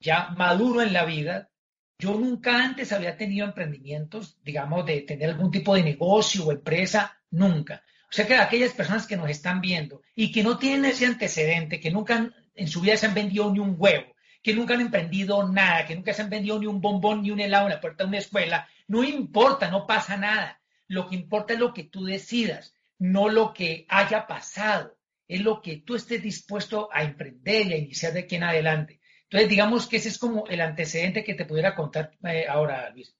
ya 0.00 0.30
maduro 0.36 0.82
en 0.82 0.92
la 0.92 1.04
vida, 1.04 1.50
yo 1.98 2.14
nunca 2.14 2.62
antes 2.62 2.92
había 2.92 3.16
tenido 3.16 3.46
emprendimientos, 3.46 4.38
digamos, 4.44 4.86
de 4.86 5.00
tener 5.00 5.30
algún 5.30 5.50
tipo 5.50 5.74
de 5.74 5.82
negocio 5.82 6.46
o 6.46 6.52
empresa, 6.52 7.18
nunca. 7.30 7.82
O 8.10 8.12
sea 8.12 8.26
que 8.26 8.36
aquellas 8.36 8.72
personas 8.72 9.06
que 9.06 9.16
nos 9.16 9.28
están 9.28 9.60
viendo 9.60 10.02
y 10.14 10.32
que 10.32 10.42
no 10.42 10.58
tienen 10.58 10.86
ese 10.86 11.06
antecedente, 11.06 11.80
que 11.80 11.90
nunca 11.90 12.30
en 12.54 12.68
su 12.68 12.80
vida 12.80 12.96
se 12.96 13.06
han 13.06 13.14
vendido 13.14 13.50
ni 13.52 13.58
un 13.58 13.74
huevo, 13.76 14.14
que 14.42 14.54
nunca 14.54 14.74
han 14.74 14.80
emprendido 14.80 15.46
nada, 15.48 15.86
que 15.86 15.94
nunca 15.94 16.12
se 16.12 16.22
han 16.22 16.30
vendido 16.30 16.58
ni 16.58 16.66
un 16.66 16.80
bombón 16.80 17.22
ni 17.22 17.30
un 17.30 17.40
helado 17.40 17.66
en 17.66 17.74
la 17.74 17.80
puerta 17.80 18.04
de 18.04 18.08
una 18.08 18.18
escuela, 18.18 18.68
no 18.86 19.04
importa, 19.04 19.70
no 19.70 19.86
pasa 19.86 20.16
nada. 20.16 20.60
Lo 20.86 21.08
que 21.08 21.16
importa 21.16 21.52
es 21.52 21.58
lo 21.60 21.74
que 21.74 21.84
tú 21.84 22.04
decidas, 22.04 22.74
no 22.98 23.28
lo 23.28 23.52
que 23.52 23.86
haya 23.88 24.26
pasado. 24.26 24.96
es 25.26 25.42
lo 25.42 25.60
que 25.60 25.82
tú 25.84 25.94
estés 25.94 26.22
dispuesto 26.22 26.88
a 26.90 27.02
emprender 27.02 27.66
y 27.66 27.72
a 27.74 27.76
iniciar 27.76 28.14
de 28.14 28.20
aquí 28.20 28.36
en 28.36 28.44
adelante. 28.44 28.98
Entonces, 29.24 29.50
digamos 29.50 29.86
que 29.86 29.98
ese 29.98 30.08
es 30.08 30.16
como 30.16 30.46
el 30.46 30.62
antecedente 30.62 31.22
que 31.22 31.34
te 31.34 31.44
pudiera 31.44 31.74
contar 31.74 32.12
eh, 32.24 32.46
ahora, 32.48 32.88
Luis. 32.88 33.14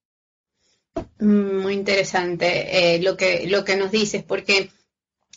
Muy 1.20 1.74
interesante 1.74 2.94
eh, 2.94 3.02
lo, 3.02 3.14
que, 3.14 3.46
lo 3.46 3.62
que 3.62 3.76
nos 3.76 3.90
dices, 3.90 4.22
porque 4.22 4.70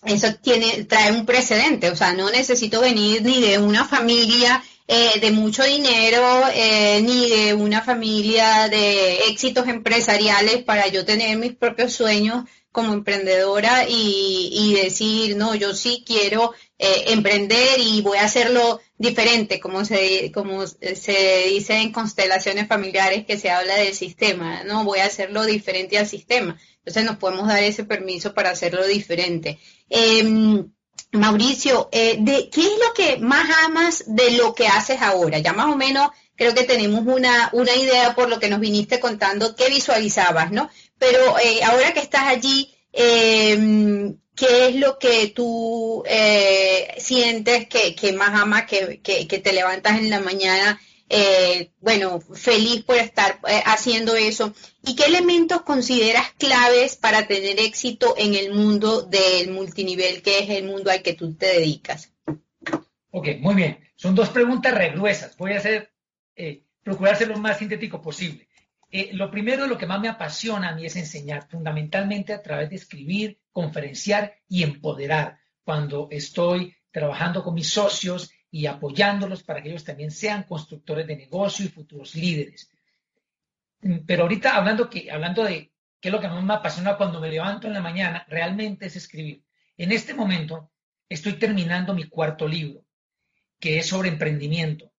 eso 0.05 0.33
tiene, 0.41 0.85
trae 0.85 1.11
un 1.11 1.25
precedente, 1.25 1.89
o 1.89 1.95
sea, 1.95 2.13
no 2.13 2.31
necesito 2.31 2.79
venir 2.79 3.21
ni 3.21 3.41
de 3.41 3.59
una 3.59 3.85
familia 3.85 4.63
eh, 4.87 5.19
de 5.19 5.31
mucho 5.31 5.63
dinero, 5.63 6.43
eh, 6.53 7.01
ni 7.01 7.29
de 7.29 7.53
una 7.53 7.81
familia 7.81 8.67
de 8.69 9.29
éxitos 9.29 9.67
empresariales 9.67 10.63
para 10.63 10.87
yo 10.87 11.05
tener 11.05 11.37
mis 11.37 11.55
propios 11.55 11.93
sueños 11.93 12.45
como 12.71 12.93
emprendedora 12.93 13.85
y, 13.87 14.73
decir, 14.81 15.35
no, 15.35 15.55
yo 15.55 15.73
sí 15.75 16.03
quiero 16.05 16.53
eh, 16.79 17.05
emprender 17.07 17.79
y 17.79 18.01
voy 18.01 18.17
a 18.17 18.23
hacerlo 18.23 18.79
diferente, 18.97 19.59
como 19.59 19.83
se, 19.83 20.31
como 20.31 20.65
se 20.65 21.43
dice 21.49 21.75
en 21.75 21.91
constelaciones 21.91 22.67
familiares 22.67 23.25
que 23.25 23.37
se 23.37 23.49
habla 23.49 23.75
del 23.75 23.93
sistema, 23.93 24.63
no, 24.63 24.85
voy 24.85 24.99
a 24.99 25.05
hacerlo 25.05 25.45
diferente 25.45 25.97
al 25.97 26.07
sistema. 26.07 26.57
Entonces 26.77 27.03
nos 27.03 27.17
podemos 27.17 27.47
dar 27.47 27.61
ese 27.63 27.83
permiso 27.83 28.33
para 28.33 28.51
hacerlo 28.51 28.85
diferente. 28.87 29.59
Em, 29.89 30.71
Mauricio, 31.11 31.89
eh, 31.91 32.17
de, 32.19 32.49
¿qué 32.49 32.61
es 32.61 32.79
lo 32.79 32.93
que 32.93 33.17
más 33.17 33.49
amas 33.65 34.03
de 34.07 34.31
lo 34.31 34.55
que 34.55 34.67
haces 34.67 35.01
ahora? 35.01 35.39
Ya 35.39 35.53
más 35.53 35.67
o 35.67 35.75
menos 35.75 36.09
creo 36.35 36.53
que 36.53 36.63
tenemos 36.63 37.03
una, 37.05 37.49
una 37.53 37.75
idea 37.75 38.15
por 38.15 38.29
lo 38.29 38.39
que 38.39 38.49
nos 38.49 38.59
viniste 38.59 38.99
contando, 38.99 39.55
qué 39.55 39.69
visualizabas, 39.69 40.51
¿no? 40.51 40.69
Pero 40.97 41.37
eh, 41.39 41.63
ahora 41.63 41.93
que 41.93 41.99
estás 41.99 42.27
allí, 42.27 42.73
em, 42.93 44.17
¿qué 44.35 44.67
es 44.69 44.75
lo 44.75 44.97
que 44.97 45.27
tú 45.27 46.03
eh, 46.07 46.95
sientes 46.97 47.67
que, 47.67 48.13
más 48.13 48.39
amas, 48.39 48.65
que, 48.65 49.01
que, 49.01 49.39
te 49.39 49.53
levantas 49.53 49.99
en 49.99 50.09
la 50.09 50.19
mañana 50.19 50.79
eh, 51.13 51.71
bueno, 51.81 52.21
feliz 52.21 52.85
por 52.85 52.95
estar 52.95 53.41
eh, 53.45 53.61
haciendo 53.65 54.15
eso. 54.15 54.53
¿Y 54.83 54.95
qué 54.95 55.05
elementos 55.05 55.61
consideras 55.61 56.31
claves 56.37 56.95
para 56.95 57.27
tener 57.27 57.59
éxito 57.59 58.15
en 58.17 58.33
el 58.33 58.53
mundo 58.53 59.03
del 59.03 59.51
multinivel, 59.51 60.21
que 60.21 60.39
es 60.39 60.49
el 60.49 60.65
mundo 60.65 60.89
al 60.89 61.03
que 61.03 61.13
tú 61.13 61.33
te 61.35 61.45
dedicas? 61.45 62.11
Ok, 63.11 63.27
muy 63.39 63.55
bien. 63.55 63.79
Son 63.95 64.15
dos 64.15 64.29
preguntas 64.29 64.73
regruesas. 64.73 65.37
Voy 65.37 65.53
a 65.53 65.57
hacer, 65.57 65.91
eh, 66.35 66.63
procurar 66.81 67.21
lo 67.27 67.37
más 67.37 67.59
sintético 67.59 68.01
posible. 68.01 68.47
lo 69.13 69.31
primero, 69.31 69.67
lo 69.67 69.77
que 69.77 69.85
más 69.85 70.01
me 70.01 70.09
apasiona 70.09 70.69
a 70.69 70.75
mí 70.75 70.85
es 70.85 70.97
enseñar, 70.97 71.47
fundamentalmente 71.47 72.33
a 72.33 72.41
través 72.41 72.69
de 72.69 72.75
escribir, 72.75 73.39
conferenciar 73.51 74.35
y 74.49 74.63
empoderar. 74.63 75.37
Cuando 75.63 76.07
estoy 76.11 76.75
trabajando 76.91 77.43
con 77.43 77.53
mis 77.53 77.69
socios 77.69 78.31
y 78.49 78.65
apoyándolos 78.65 79.43
para 79.43 79.61
que 79.61 79.69
ellos 79.69 79.85
también 79.85 80.11
sean 80.11 80.43
constructores 80.43 81.07
de 81.07 81.15
negocio 81.15 81.65
y 81.65 81.69
futuros 81.69 82.15
líderes. 82.15 82.69
Pero 84.05 84.23
ahorita 84.23 84.55
hablando, 84.55 84.89
que, 84.89 85.11
hablando 85.11 85.43
de 85.43 85.71
qué 85.99 86.09
es 86.09 86.11
lo 86.11 86.19
que 86.19 86.27
más 86.27 86.43
me 86.43 86.53
apasiona 86.53 86.97
cuando 86.97 87.19
me 87.19 87.29
levanto 87.29 87.67
en 87.67 87.73
la 87.73 87.81
mañana, 87.81 88.25
realmente 88.29 88.85
es 88.85 88.95
escribir. 88.95 89.43
En 89.77 89.91
este 89.91 90.13
momento 90.13 90.71
estoy 91.09 91.33
terminando 91.33 91.93
mi 91.93 92.05
cuarto 92.07 92.47
libro, 92.47 92.85
que 93.59 93.79
es 93.79 93.87
sobre 93.87 94.09
emprendimiento. 94.09 94.91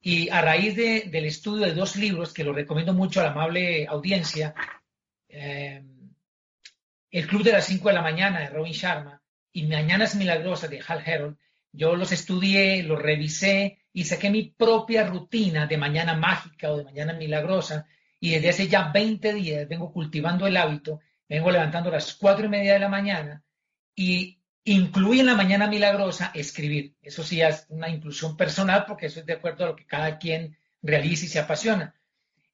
Y 0.00 0.28
a 0.28 0.40
raíz 0.42 0.76
del 0.76 1.24
estudio 1.24 1.66
de 1.66 1.74
dos 1.74 1.96
libros, 1.96 2.32
que 2.32 2.44
lo 2.44 2.52
recomiendo 2.52 2.92
mucho 2.92 3.20
a 3.20 3.24
la 3.24 3.30
amable 3.30 3.86
audiencia, 3.86 4.54
eh, 5.28 5.82
El 7.10 7.26
Club 7.26 7.42
de 7.42 7.52
las 7.52 7.64
5 7.66 7.88
de 7.88 7.94
la 7.94 8.02
mañana 8.02 8.40
de 8.40 8.50
Robin 8.50 8.72
Sharma 8.72 9.22
y 9.52 9.66
Mañanas 9.66 10.14
Milagrosas 10.14 10.70
de 10.70 10.82
Hal 10.86 11.02
Herold, 11.04 11.36
yo 11.72 11.96
los 11.96 12.12
estudié, 12.12 12.82
los 12.82 13.00
revisé 13.00 13.78
y 13.92 14.04
saqué 14.04 14.30
mi 14.30 14.44
propia 14.44 15.06
rutina 15.06 15.66
de 15.66 15.76
mañana 15.76 16.14
mágica 16.14 16.70
o 16.70 16.76
de 16.78 16.84
mañana 16.84 17.12
milagrosa 17.12 17.86
y 18.20 18.30
desde 18.30 18.48
hace 18.50 18.68
ya 18.68 18.90
20 18.92 19.34
días 19.34 19.68
vengo 19.68 19.92
cultivando 19.92 20.46
el 20.46 20.56
hábito, 20.56 21.00
vengo 21.28 21.50
levantando 21.50 21.90
a 21.90 21.94
las 21.94 22.14
cuatro 22.14 22.46
y 22.46 22.48
media 22.48 22.74
de 22.74 22.78
la 22.78 22.88
mañana 22.88 23.42
y 23.94 24.40
incluí 24.64 25.20
en 25.20 25.26
la 25.26 25.34
mañana 25.34 25.68
milagrosa 25.68 26.30
escribir. 26.34 26.94
Eso 27.02 27.22
sí 27.22 27.40
es 27.40 27.66
una 27.68 27.88
inclusión 27.88 28.36
personal 28.36 28.84
porque 28.86 29.06
eso 29.06 29.20
es 29.20 29.26
de 29.26 29.34
acuerdo 29.34 29.64
a 29.64 29.68
lo 29.68 29.76
que 29.76 29.86
cada 29.86 30.18
quien 30.18 30.56
realiza 30.82 31.24
y 31.24 31.28
se 31.28 31.38
apasiona. 31.38 31.94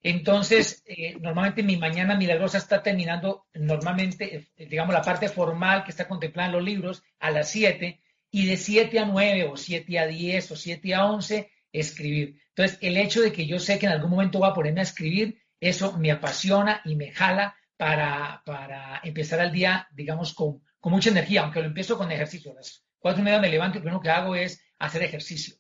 Entonces, 0.03 0.83
eh, 0.87 1.17
normalmente 1.21 1.63
mi 1.63 1.77
mañana 1.77 2.17
milagrosa 2.17 2.59
está 2.59 2.83
terminando, 2.83 3.47
normalmente, 3.55 4.49
eh, 4.57 4.67
digamos, 4.67 4.93
la 4.93 5.03
parte 5.03 5.29
formal 5.29 5.85
que 5.85 5.93
está 5.93 6.09
contemplada 6.09 6.49
en 6.49 6.55
los 6.57 6.65
libros 6.65 7.03
a 7.21 7.31
las 7.31 7.51
7 7.51 8.01
y 8.31 8.47
de 8.47 8.57
7 8.57 8.99
a 8.99 9.05
9 9.05 9.45
o 9.45 9.57
7 9.57 9.99
a 9.99 10.07
10 10.07 10.51
o 10.51 10.57
7 10.57 10.95
a 10.95 11.07
11 11.07 11.51
escribir. 11.71 12.41
Entonces, 12.49 12.79
el 12.83 12.97
hecho 12.97 13.21
de 13.21 13.33
que 13.33 13.47
yo 13.47 13.61
sé 13.61 13.79
que 13.79 13.87
en 13.87 13.93
algún 13.93 14.11
momento 14.11 14.41
voy 14.41 14.51
a 14.51 14.55
ponerme 14.55 14.81
a 14.81 14.85
escribir, 14.85 15.42
eso 15.63 15.97
me 15.97 16.11
apasiona 16.11 16.83
y 16.85 16.97
me 16.97 17.13
jala 17.13 17.57
para, 17.77 18.43
para 18.45 19.01
empezar 19.05 19.41
el 19.41 19.53
día, 19.53 19.89
digamos, 19.93 20.35
con, 20.35 20.61
con, 20.81 20.93
mucha 20.93 21.11
energía, 21.11 21.43
aunque 21.43 21.61
lo 21.61 21.67
empiezo 21.67 21.97
con 21.97 22.11
ejercicio. 22.11 22.51
A 22.51 22.55
las 22.55 22.85
4 22.99 23.21
y 23.21 23.25
media 23.25 23.39
me 23.39 23.49
levanto 23.49 23.77
y 23.77 23.79
lo 23.79 23.85
primero 23.85 24.03
que 24.03 24.11
hago 24.11 24.35
es 24.35 24.61
hacer 24.81 25.05
ejercicio. 25.05 25.55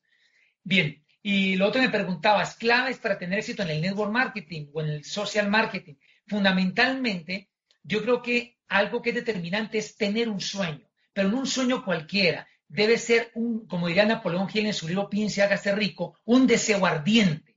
Bien, 0.65 1.05
y 1.23 1.55
lo 1.55 1.69
otro 1.69 1.81
me 1.81 1.89
preguntabas, 1.89 2.57
claves 2.57 2.99
para 2.99 3.17
tener 3.17 3.39
éxito 3.39 3.63
en 3.63 3.71
el 3.71 3.81
network 3.81 4.11
marketing 4.11 4.67
o 4.73 4.81
en 4.81 4.89
el 4.89 5.05
social 5.05 5.49
marketing. 5.49 5.95
Fundamentalmente, 6.27 7.51
yo 7.85 8.03
creo 8.03 8.23
que 8.23 8.59
algo 8.67 9.03
que 9.03 9.11
es 9.11 9.17
determinante 9.17 9.79
es 9.79 9.97
tener 9.97 10.29
un 10.29 10.41
sueño, 10.41 10.89
pero 11.13 11.29
no 11.29 11.39
un 11.39 11.47
sueño 11.47 11.85
cualquiera, 11.85 12.49
debe 12.67 12.99
ser 12.99 13.31
un, 13.35 13.67
como 13.69 13.87
diría 13.87 14.05
Napoleón 14.05 14.49
Hill 14.53 14.67
en 14.67 14.75
su 14.75 14.89
libro 14.89 15.09
Piense, 15.09 15.43
hágase 15.43 15.73
rico, 15.77 16.19
un 16.25 16.47
deseo 16.49 16.85
ardiente. 16.87 17.52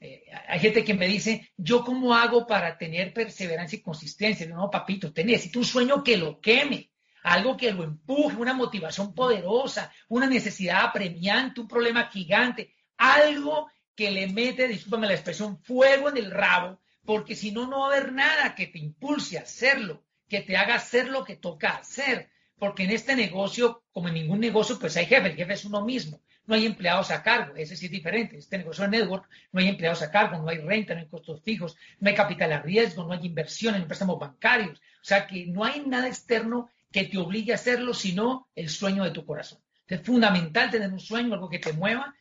Eh, 0.00 0.24
hay 0.46 0.60
gente 0.60 0.84
que 0.84 0.94
me 0.94 1.08
dice, 1.08 1.50
¿yo 1.56 1.84
cómo 1.84 2.14
hago 2.14 2.46
para 2.46 2.78
tener 2.78 3.12
perseverancia 3.12 3.76
y 3.76 3.82
consistencia? 3.82 4.46
no, 4.46 4.70
papito, 4.70 5.12
te 5.12 5.24
necesito 5.24 5.58
un 5.58 5.64
sueño 5.64 6.04
que 6.04 6.16
lo 6.16 6.40
queme, 6.40 6.90
algo 7.24 7.56
que 7.56 7.72
lo 7.72 7.82
empuje, 7.82 8.36
una 8.36 8.54
motivación 8.54 9.14
poderosa, 9.14 9.92
una 10.08 10.26
necesidad 10.26 10.84
apremiante, 10.84 11.60
un 11.60 11.68
problema 11.68 12.08
gigante, 12.08 12.74
algo 12.96 13.68
que 13.94 14.10
le 14.10 14.28
mete, 14.28 14.68
discúlpame 14.68 15.08
la 15.08 15.14
expresión, 15.14 15.58
fuego 15.58 16.08
en 16.08 16.16
el 16.18 16.30
rabo, 16.30 16.80
porque 17.04 17.34
si 17.34 17.50
no, 17.50 17.66
no 17.66 17.80
va 17.80 17.86
a 17.86 17.96
haber 17.96 18.12
nada 18.12 18.54
que 18.54 18.68
te 18.68 18.78
impulse 18.78 19.38
a 19.38 19.42
hacerlo, 19.42 20.04
que 20.28 20.42
te 20.42 20.56
haga 20.56 20.76
hacer 20.76 21.08
lo 21.08 21.24
que 21.24 21.36
toca 21.36 21.70
hacer 21.70 22.30
porque 22.58 22.84
en 22.84 22.90
este 22.90 23.14
negocio, 23.14 23.84
como 23.92 24.08
en 24.08 24.14
ningún 24.14 24.40
negocio, 24.40 24.78
pues 24.78 24.96
hay 24.96 25.06
jefe, 25.06 25.28
el 25.28 25.36
jefe 25.36 25.52
es 25.52 25.64
uno 25.64 25.84
mismo, 25.84 26.20
no 26.48 26.54
hay 26.54 26.64
empleados 26.64 27.10
a 27.10 27.22
cargo, 27.22 27.54
ese 27.56 27.76
sí 27.76 27.86
es 27.86 27.92
diferente, 27.92 28.38
este 28.38 28.56
negocio 28.56 28.84
de 28.84 28.90
network 28.90 29.28
no 29.52 29.60
hay 29.60 29.68
empleados 29.68 30.00
a 30.00 30.10
cargo, 30.10 30.38
no 30.38 30.48
hay 30.48 30.56
renta, 30.56 30.94
no 30.94 31.00
hay 31.00 31.06
costos 31.06 31.42
fijos, 31.42 31.76
no 32.00 32.08
hay 32.08 32.14
capital 32.14 32.50
a 32.52 32.62
riesgo, 32.62 33.04
no 33.04 33.12
hay 33.12 33.26
inversión 33.26 33.74
en 33.74 33.86
préstamos 33.86 34.18
bancarios, 34.18 34.78
o 34.78 35.04
sea 35.04 35.26
que 35.26 35.46
no 35.46 35.62
hay 35.62 35.80
nada 35.86 36.08
externo 36.08 36.70
que 36.90 37.04
te 37.04 37.18
obligue 37.18 37.52
a 37.52 37.56
hacerlo, 37.56 37.92
sino 37.92 38.48
el 38.54 38.70
sueño 38.70 39.04
de 39.04 39.10
tu 39.10 39.26
corazón. 39.26 39.60
Es 39.86 40.00
fundamental 40.00 40.70
tener 40.70 40.90
un 40.90 41.00
sueño, 41.00 41.34
algo 41.34 41.50
que 41.50 41.58
te 41.58 41.74
mueva, 41.74 42.14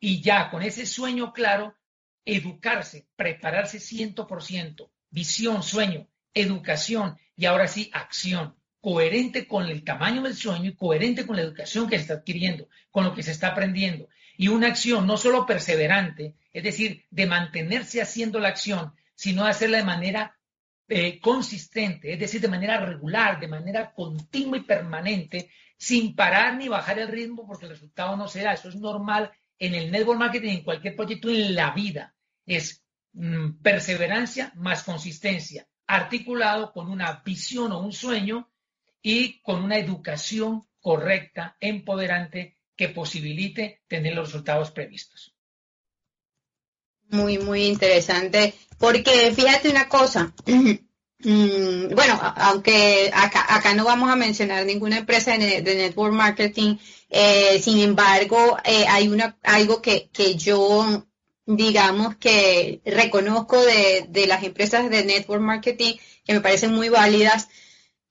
y 0.00 0.22
ya 0.22 0.50
con 0.50 0.62
ese 0.62 0.86
sueño 0.86 1.34
claro, 1.34 1.76
educarse, 2.24 3.06
prepararse 3.16 3.78
100%, 3.80 4.90
visión, 5.10 5.62
sueño, 5.62 6.08
educación 6.32 7.18
y 7.36 7.44
ahora 7.44 7.68
sí, 7.68 7.90
acción 7.92 8.57
coherente 8.80 9.46
con 9.46 9.66
el 9.66 9.84
tamaño 9.84 10.22
del 10.22 10.34
sueño 10.34 10.70
y 10.70 10.76
coherente 10.76 11.26
con 11.26 11.36
la 11.36 11.42
educación 11.42 11.88
que 11.88 11.96
se 11.96 12.02
está 12.02 12.14
adquiriendo, 12.14 12.68
con 12.90 13.04
lo 13.04 13.14
que 13.14 13.22
se 13.22 13.32
está 13.32 13.48
aprendiendo. 13.48 14.08
Y 14.36 14.48
una 14.48 14.68
acción 14.68 15.06
no 15.06 15.16
solo 15.16 15.46
perseverante, 15.46 16.34
es 16.52 16.62
decir, 16.62 17.04
de 17.10 17.26
mantenerse 17.26 18.00
haciendo 18.00 18.38
la 18.38 18.48
acción, 18.48 18.94
sino 19.14 19.44
de 19.44 19.50
hacerla 19.50 19.78
de 19.78 19.84
manera 19.84 20.38
eh, 20.88 21.20
consistente, 21.20 22.12
es 22.12 22.20
decir, 22.20 22.40
de 22.40 22.48
manera 22.48 22.78
regular, 22.78 23.40
de 23.40 23.48
manera 23.48 23.92
continua 23.92 24.58
y 24.58 24.62
permanente, 24.62 25.50
sin 25.76 26.14
parar 26.14 26.56
ni 26.56 26.68
bajar 26.68 26.98
el 26.98 27.08
ritmo 27.08 27.46
porque 27.46 27.66
el 27.66 27.72
resultado 27.72 28.16
no 28.16 28.28
se 28.28 28.42
da. 28.42 28.52
Eso 28.52 28.68
es 28.68 28.76
normal 28.76 29.30
en 29.58 29.74
el 29.74 29.90
network 29.90 30.18
marketing, 30.18 30.58
en 30.58 30.62
cualquier 30.62 30.94
proyecto 30.94 31.28
en 31.30 31.54
la 31.54 31.72
vida. 31.72 32.14
Es 32.46 32.84
mm, 33.12 33.60
perseverancia 33.60 34.52
más 34.54 34.84
consistencia, 34.84 35.66
articulado 35.86 36.72
con 36.72 36.90
una 36.90 37.22
visión 37.24 37.72
o 37.72 37.80
un 37.80 37.92
sueño 37.92 38.48
y 39.08 39.40
con 39.40 39.64
una 39.64 39.78
educación 39.78 40.68
correcta, 40.82 41.56
empoderante, 41.60 42.58
que 42.76 42.90
posibilite 42.90 43.80
tener 43.88 44.14
los 44.14 44.26
resultados 44.26 44.70
previstos. 44.70 45.34
Muy, 47.08 47.38
muy 47.38 47.64
interesante, 47.64 48.52
porque 48.76 49.32
fíjate 49.34 49.70
una 49.70 49.88
cosa, 49.88 50.34
mm, 50.46 51.94
bueno, 51.94 52.20
aunque 52.36 53.10
acá, 53.14 53.72
no 53.74 53.86
vamos 53.86 54.10
a 54.10 54.16
mencionar 54.16 54.66
ninguna 54.66 54.98
empresa 54.98 55.38
de, 55.38 55.62
network 55.62 56.12
marketing, 56.12 56.76
eh, 57.08 57.58
sin 57.62 57.78
embargo, 57.78 58.58
eh, 58.62 58.84
hay 58.86 59.08
una, 59.08 59.38
algo 59.42 59.80
que, 59.80 60.10
que 60.12 60.34
yo 60.34 61.06
digamos 61.46 62.16
que 62.16 62.82
reconozco 62.84 63.58
de, 63.64 64.04
de, 64.10 64.26
las 64.26 64.44
empresas 64.44 64.90
de 64.90 65.02
network 65.06 65.40
marketing 65.40 65.94
que 66.26 66.34
me 66.34 66.42
parecen 66.42 66.74
muy 66.74 66.90
válidas 66.90 67.48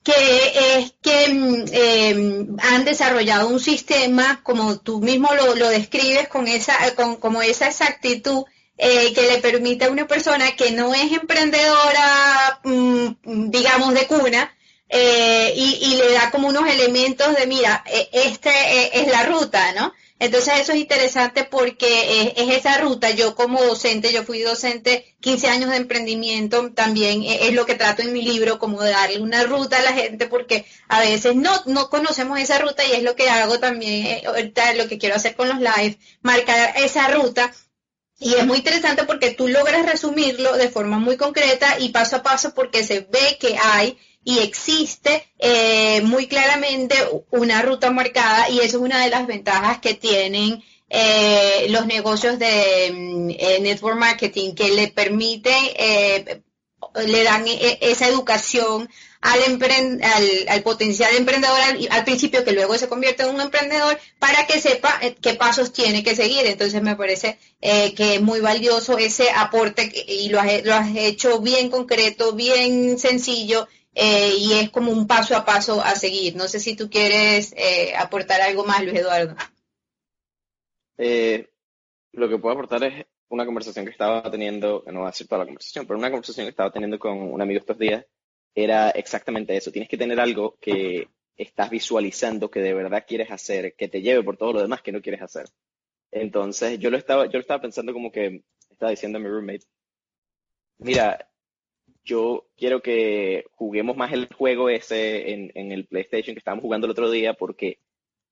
que 0.07 0.77
es 0.77 0.93
que 1.01 1.25
em, 1.25 2.55
han 2.59 2.85
desarrollado 2.85 3.49
un 3.49 3.59
sistema, 3.59 4.39
como 4.41 4.79
tú 4.79 5.01
mismo 5.01 5.27
lo, 5.35 5.67
describes, 5.67 6.29
con 6.29 6.47
esa, 6.47 6.95
con, 6.95 7.17
como 7.17 7.41
esa 7.41 7.67
exactitud, 7.67 8.45
eh, 8.77 9.11
que 9.13 9.23
le 9.23 9.39
permite 9.39 9.83
a 9.83 9.91
una 9.91 10.07
persona 10.07 10.55
que 10.55 10.71
no 10.71 10.93
es 10.93 11.11
emprendedora, 11.11 12.61
mm, 12.63 13.49
digamos, 13.49 13.93
de 13.93 14.07
cuna, 14.07 14.55
eh, 14.87 15.51
y, 15.57 15.95
le 15.97 16.13
da 16.13 16.31
como 16.31 16.47
unos 16.47 16.69
elementos 16.69 17.35
de, 17.35 17.45
mira, 17.45 17.83
e, 17.85 18.09
este 18.13 18.49
e, 18.49 19.01
es 19.01 19.07
la 19.09 19.23
ruta, 19.23 19.73
¿no? 19.73 19.91
Entonces 20.19 20.55
eso 20.59 20.71
es 20.71 20.79
interesante 20.79 21.43
porque 21.43 22.33
es, 22.35 22.57
esa 22.57 22.77
ruta. 22.79 23.11
Yo 23.11 23.35
como 23.35 23.63
docente, 23.63 24.11
yo 24.11 24.23
fui 24.23 24.41
docente 24.41 25.15
15 25.21 25.47
años 25.47 25.69
de 25.69 25.77
emprendimiento, 25.77 26.71
también 26.73 27.23
es, 27.23 27.53
lo 27.53 27.65
que 27.65 27.75
trato 27.75 28.01
en 28.01 28.13
mi 28.13 28.23
libro, 28.23 28.57
como 28.57 28.81
de 28.81 28.91
darle 28.91 29.19
una 29.19 29.43
ruta 29.43 29.77
a 29.77 29.83
la 29.83 29.93
gente 29.93 30.27
porque 30.27 30.65
a 30.87 31.01
veces 31.01 31.35
no, 31.35 31.51
no 31.65 31.89
conocemos 31.89 32.39
esa 32.39 32.57
ruta 32.57 32.83
y 32.83 32.93
es 32.93 33.03
lo 33.03 33.15
que 33.15 33.29
hago 33.29 33.59
también, 33.59 34.05
eh, 34.07 34.23
ahorita 34.25 34.73
lo 34.73 34.87
que 34.87 34.97
quiero 34.97 35.15
hacer 35.15 35.35
con 35.35 35.49
los 35.49 35.59
live, 35.59 35.97
marcar 36.21 36.73
esa 36.77 37.09
ruta. 37.09 37.53
Y 38.19 38.33
es 38.33 38.47
muy 38.47 38.57
interesante 38.57 39.03
porque 39.03 39.31
tú 39.31 39.47
logras 39.47 39.85
resumirlo 39.85 40.57
de 40.57 40.69
forma 40.69 40.97
muy 40.97 41.17
concreta 41.17 41.77
y 41.79 41.89
paso 41.89 42.15
a 42.15 42.23
paso 42.23 42.55
porque 42.55 42.83
se 42.83 43.01
ve 43.01 43.37
que 43.39 43.55
hay 43.61 43.99
y 44.27 44.39
existe 44.39 45.25
eh, 45.39 46.01
muy 46.01 46.27
claramente 46.27 46.97
una 47.31 47.61
ruta 47.61 47.91
marcada 47.91 48.49
y 48.49 48.57
eso 48.57 48.75
es 48.77 48.83
una 48.83 49.01
de 49.01 49.09
las 49.09 49.25
ventajas 49.25 49.79
que 49.79 49.93
tienen 49.93 50.61
eh, 50.89 51.67
los 51.69 51.85
negocios 51.85 52.37
de 52.37 52.91
mm, 52.93 53.29
eh, 53.29 53.59
network 53.61 53.95
marketing 53.97 54.53
que 54.53 54.71
le 54.71 54.89
permite, 54.89 56.43
le 57.05 57.23
dan 57.23 57.45
esa 57.79 58.09
educación 58.09 58.89
al, 59.21 59.39
al, 60.49 60.61
potencial 60.61 61.15
emprendedor 61.15 61.59
al, 61.89 62.03
principio 62.03 62.43
que 62.43 62.51
luego 62.51 62.77
se 62.77 62.89
convierte 62.89 63.23
en 63.23 63.29
un 63.29 63.39
emprendedor 63.39 63.97
para 64.19 64.45
que 64.45 64.59
sepa 64.59 64.99
qué 65.21 65.35
pasos 65.35 65.71
tiene 65.71 66.03
que 66.03 66.17
seguir. 66.17 66.45
Entonces 66.45 66.81
me 66.81 66.97
parece 66.97 67.39
que 67.61 68.15
es 68.15 68.21
muy 68.21 68.41
valioso 68.41 68.97
ese 68.97 69.29
aporte 69.31 69.89
y 70.05 70.27
lo 70.27 70.41
has, 70.41 70.65
lo 70.65 70.73
has 70.73 70.93
hecho 70.97 71.39
bien 71.39 71.69
concreto, 71.69 72.33
bien 72.33 72.99
sencillo 72.99 73.69
eh, 73.99 74.35
y 74.37 74.53
es 74.53 74.69
como 74.69 74.91
un 74.91 75.07
paso 75.07 75.35
a 75.35 75.43
paso 75.43 75.81
a 75.81 75.95
seguir. 75.95 76.35
No 76.35 76.47
sé 76.47 76.59
si 76.59 76.75
tú 76.75 76.87
quieres 76.87 77.51
eh, 77.57 77.95
aportar 77.97 78.41
algo 78.41 78.63
más, 78.63 78.83
Luis 78.83 78.99
Eduardo. 78.99 79.35
Eh, 80.99 81.49
lo 82.11 82.29
que 82.29 82.37
puedo 82.37 82.53
aportar 82.53 82.83
es 82.83 83.07
una 83.29 83.43
conversación 83.43 83.85
que 83.85 83.91
estaba 83.91 84.29
teniendo, 84.29 84.83
no 84.85 85.01
va 85.01 85.09
a 85.09 85.13
ser 85.13 85.25
toda 85.25 85.39
la 85.39 85.45
conversación, 85.45 85.87
pero 85.87 85.97
una 85.97 86.11
conversación 86.11 86.45
que 86.45 86.51
estaba 86.51 86.71
teniendo 86.71 86.99
con 86.99 87.17
un 87.17 87.41
amigo 87.41 87.59
estos 87.59 87.79
días 87.79 88.05
era 88.53 88.91
exactamente 88.91 89.57
eso. 89.57 89.71
Tienes 89.71 89.89
que 89.89 89.97
tener 89.97 90.19
algo 90.19 90.57
que 90.61 91.07
estás 91.35 91.71
visualizando 91.71 92.51
que 92.51 92.59
de 92.59 92.75
verdad 92.75 93.03
quieres 93.07 93.31
hacer, 93.31 93.73
que 93.73 93.87
te 93.87 94.03
lleve 94.03 94.21
por 94.21 94.37
todo 94.37 94.53
lo 94.53 94.61
demás 94.61 94.83
que 94.83 94.91
no 94.91 95.01
quieres 95.01 95.23
hacer. 95.23 95.47
Entonces, 96.11 96.77
yo 96.77 96.91
lo 96.91 96.97
estaba, 96.97 97.25
yo 97.25 97.33
lo 97.33 97.39
estaba 97.39 97.61
pensando 97.61 97.93
como 97.93 98.11
que 98.11 98.43
estaba 98.69 98.91
diciendo 98.91 99.17
a 99.17 99.21
mi 99.21 99.27
roommate, 99.27 99.65
mira, 100.77 101.26
yo 102.07 102.47
quiero 102.55 102.81
que 102.81 103.45
juguemos 103.51 103.97
más 103.97 104.13
el 104.13 104.33
juego 104.33 104.69
ese 104.69 105.33
en, 105.33 105.71
el 105.71 105.85
PlayStation 105.87 106.33
que 106.33 106.39
estábamos 106.39 106.63
jugando 106.63 106.87
el 106.87 106.91
otro 106.91 107.11
día, 107.11 107.33
porque 107.33 107.81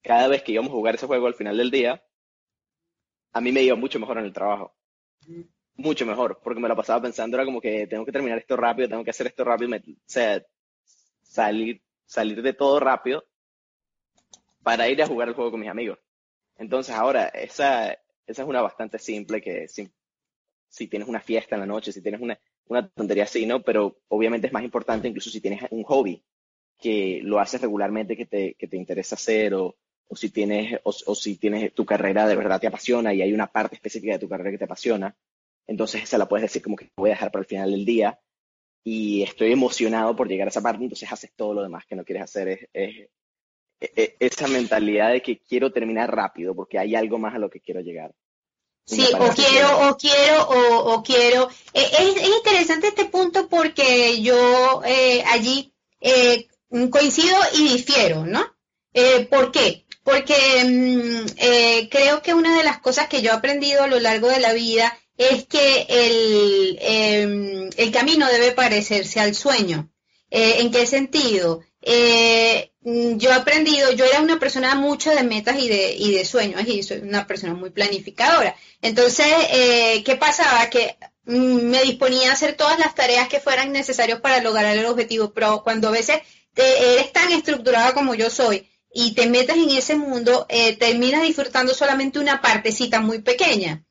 cada 0.02 0.30
vez 0.30 0.44
que 0.44 0.54
íbamos 0.54 0.72
a 0.72 0.76
jugar 0.76 0.96
ese 0.96 1.08
juego 1.08 1.28
al 1.28 1.34
final 1.34 1.58
del 1.58 1.72
día, 1.72 2.02
a 3.34 3.42
mí 3.42 3.52
me 3.52 3.64
iba 3.64 3.76
mucho 3.76 4.00
mejor 4.00 4.18
en 4.18 4.26
el 4.26 4.34
trabajo. 4.34 4.74
Mucho 5.76 6.06
mejor, 6.06 6.40
porque 6.42 6.62
me 6.62 6.70
lo 6.70 6.76
pasaba 6.76 7.02
pensando, 7.02 7.36
era 7.36 7.44
como 7.44 7.60
que 7.60 7.86
tengo 7.86 8.06
que 8.06 8.14
terminar 8.14 8.38
esto 8.38 8.56
rápido, 8.56 8.88
tengo 8.88 9.04
que 9.04 9.10
hacer 9.10 9.28
esto 9.28 9.44
rápido, 9.44 9.76
o 9.76 9.82
sea, 10.06 10.42
salir, 11.22 11.82
salir 12.06 12.42
de 12.42 12.54
todo 12.54 12.80
rápido 12.80 13.26
para 14.64 14.88
ir 14.88 15.04
a 15.04 15.08
jugar 15.08 15.28
el 15.28 15.34
juego 15.34 15.52
con 15.52 15.60
mis 15.60 15.70
amigos. 15.70 16.00
Entonces 16.56 16.96
ahora, 16.96 17.26
esa, 17.28 17.92
esa 17.92 18.42
es 18.42 18.48
una 18.48 18.62
bastante 18.62 19.00
simple 19.00 19.42
que 19.42 19.68
si, 19.68 19.92
si 20.70 20.88
tienes 20.88 21.10
una 21.10 21.20
fiesta 21.20 21.56
en 21.56 21.62
la 21.62 21.68
noche, 21.68 21.92
si 21.92 22.02
tienes 22.02 22.22
una, 22.22 22.40
una 22.68 22.88
tontería 22.90 23.24
así, 23.24 23.46
¿no? 23.46 23.62
Pero 23.62 23.98
obviamente 24.08 24.48
es 24.48 24.54
más 24.54 24.64
importante 24.64 25.08
incluso 25.08 25.30
si 25.30 25.42
tienes 25.42 25.64
un 25.72 25.84
hobby 25.84 26.24
que 26.80 27.22
lo 27.24 27.40
haces 27.40 27.62
regularmente, 27.62 28.18
que 28.18 28.26
te, 28.26 28.56
que 28.56 28.68
te 28.68 28.78
interesa 28.78 29.16
hacer, 29.16 29.54
o, 29.54 29.76
o 30.08 30.16
si 30.16 30.30
tienes, 30.30 30.80
o, 30.84 31.16
si 31.16 31.38
tienes 31.38 31.74
tu 31.74 31.86
carrera 31.86 32.28
de 32.28 32.36
verdad 32.36 32.60
te 32.60 32.68
apasiona 32.68 33.14
y 33.14 33.22
hay 33.22 33.34
una 33.34 33.48
parte 33.48 33.76
específica 33.76 34.14
de 34.14 34.20
tu 34.20 34.30
carrera 34.30 34.52
que 34.52 34.58
te 34.58 34.66
apasiona, 34.66 35.16
entonces 35.68 36.04
esa 36.04 36.18
la 36.18 36.28
puedes 36.28 36.44
decir 36.44 36.62
como 36.62 36.76
que 36.76 36.92
voy 36.96 37.10
a 37.10 37.14
dejar 37.14 37.32
para 37.32 37.42
el 37.42 37.48
final 37.48 37.72
del 37.72 37.86
día 37.86 38.20
y 38.84 39.24
estoy 39.24 39.52
emocionado 39.52 40.16
por 40.16 40.28
llegar 40.28 40.48
a 40.48 40.50
esa 40.50 40.62
parte, 40.62 40.84
entonces 40.84 41.12
haces 41.12 41.32
todo 41.36 41.54
lo 41.56 41.64
demás 41.64 41.86
que 41.88 41.96
no 41.96 42.06
quieres 42.06 42.24
hacer. 42.24 42.70
Es, 42.72 43.10
es, 43.80 44.14
esa 44.20 44.48
mentalidad 44.48 45.12
de 45.12 45.22
que 45.22 45.40
quiero 45.40 45.72
terminar 45.72 46.14
rápido 46.16 46.56
porque 46.56 46.78
hay 46.78 46.96
algo 46.96 47.18
más 47.18 47.34
a 47.34 47.40
lo 47.40 47.50
que 47.50 47.62
quiero 47.62 47.82
llegar. 47.82 48.14
Sí, 48.86 49.08
o 49.20 49.30
quiero, 49.34 49.90
o 49.90 49.98
quiero, 49.98 50.48
o, 50.48 51.04
quiero. 51.04 51.50
Eh, 51.74 51.90
es, 52.00 52.28
interesante 52.28 52.90
este 52.90 53.06
punto 53.06 53.48
porque 53.48 54.22
yo 54.22 54.84
eh, 54.86 55.24
allí 55.26 55.74
eh, 56.00 56.48
coincido 56.92 57.36
y 57.54 57.70
difiero, 57.70 58.26
¿no? 58.26 58.46
¿Por 59.30 59.52
qué? 59.52 59.86
Porque 60.04 60.36
mm, 60.64 61.90
creo 61.90 62.22
que 62.22 62.34
una 62.34 62.56
de 62.58 62.64
las 62.64 62.80
cosas 62.80 63.10
que 63.10 63.22
yo 63.22 63.32
he 63.32 63.34
aprendido 63.34 63.84
a 63.84 63.88
lo 63.88 64.00
largo 64.00 64.28
de 64.30 64.40
la 64.40 64.54
vida 64.54 64.96
es 65.18 65.46
que 65.48 65.86
el, 65.90 66.78
em, 66.80 67.70
el 67.76 67.92
camino 67.92 68.28
debe 68.28 68.52
parecerse 68.52 69.20
al 69.20 69.34
sueño. 69.36 69.90
¿En 70.30 70.72
qué 70.72 70.86
sentido? 70.86 71.62
Eh, 71.88 72.72
yo 72.86 73.32
he 73.32 73.34
aprendido, 73.34 73.92
yo 73.94 74.06
era 74.06 74.22
una 74.22 74.38
persona 74.38 74.76
mucho 74.76 75.10
de 75.10 75.24
metas 75.24 75.58
y 75.58 75.68
de, 75.68 75.96
y 75.98 76.14
de 76.14 76.24
sueños 76.24 76.62
y 76.68 76.84
soy 76.84 77.00
una 77.00 77.26
persona 77.26 77.56
muy 77.56 77.72
planificadora. 77.72 78.56
Entonces, 78.80 79.26
eh, 79.50 80.04
¿qué 80.06 80.16
pasaba? 80.18 80.70
Que 80.70 80.96
mm, 81.26 81.64
me 81.64 81.82
disponía 81.82 82.30
a 82.30 82.34
hacer 82.34 82.56
todas 82.56 82.78
las 82.78 82.94
tareas 82.94 83.28
que 83.28 83.40
fueran 83.40 83.72
necesarias 83.72 84.22
para 84.22 84.40
lograr 84.42 84.78
el 84.78 84.86
objetivo, 84.86 85.34
pero 85.34 85.64
cuando 85.64 85.88
a 85.88 85.92
veces 85.92 86.22
eres 86.56 87.12
tan 87.12 87.32
estructurada 87.32 87.94
como 87.94 88.14
yo 88.14 88.30
soy 88.30 88.70
y 88.94 89.16
te 89.16 89.26
metes 89.28 89.58
en 89.58 89.72
ese 89.72 89.96
mundo, 89.96 90.46
eh, 90.48 90.78
terminas 90.78 91.24
disfrutando 91.24 91.74
solamente 91.74 92.20
una 92.20 92.40
partecita 92.40 93.02
muy 93.02 93.20
pequeña. 93.20 93.84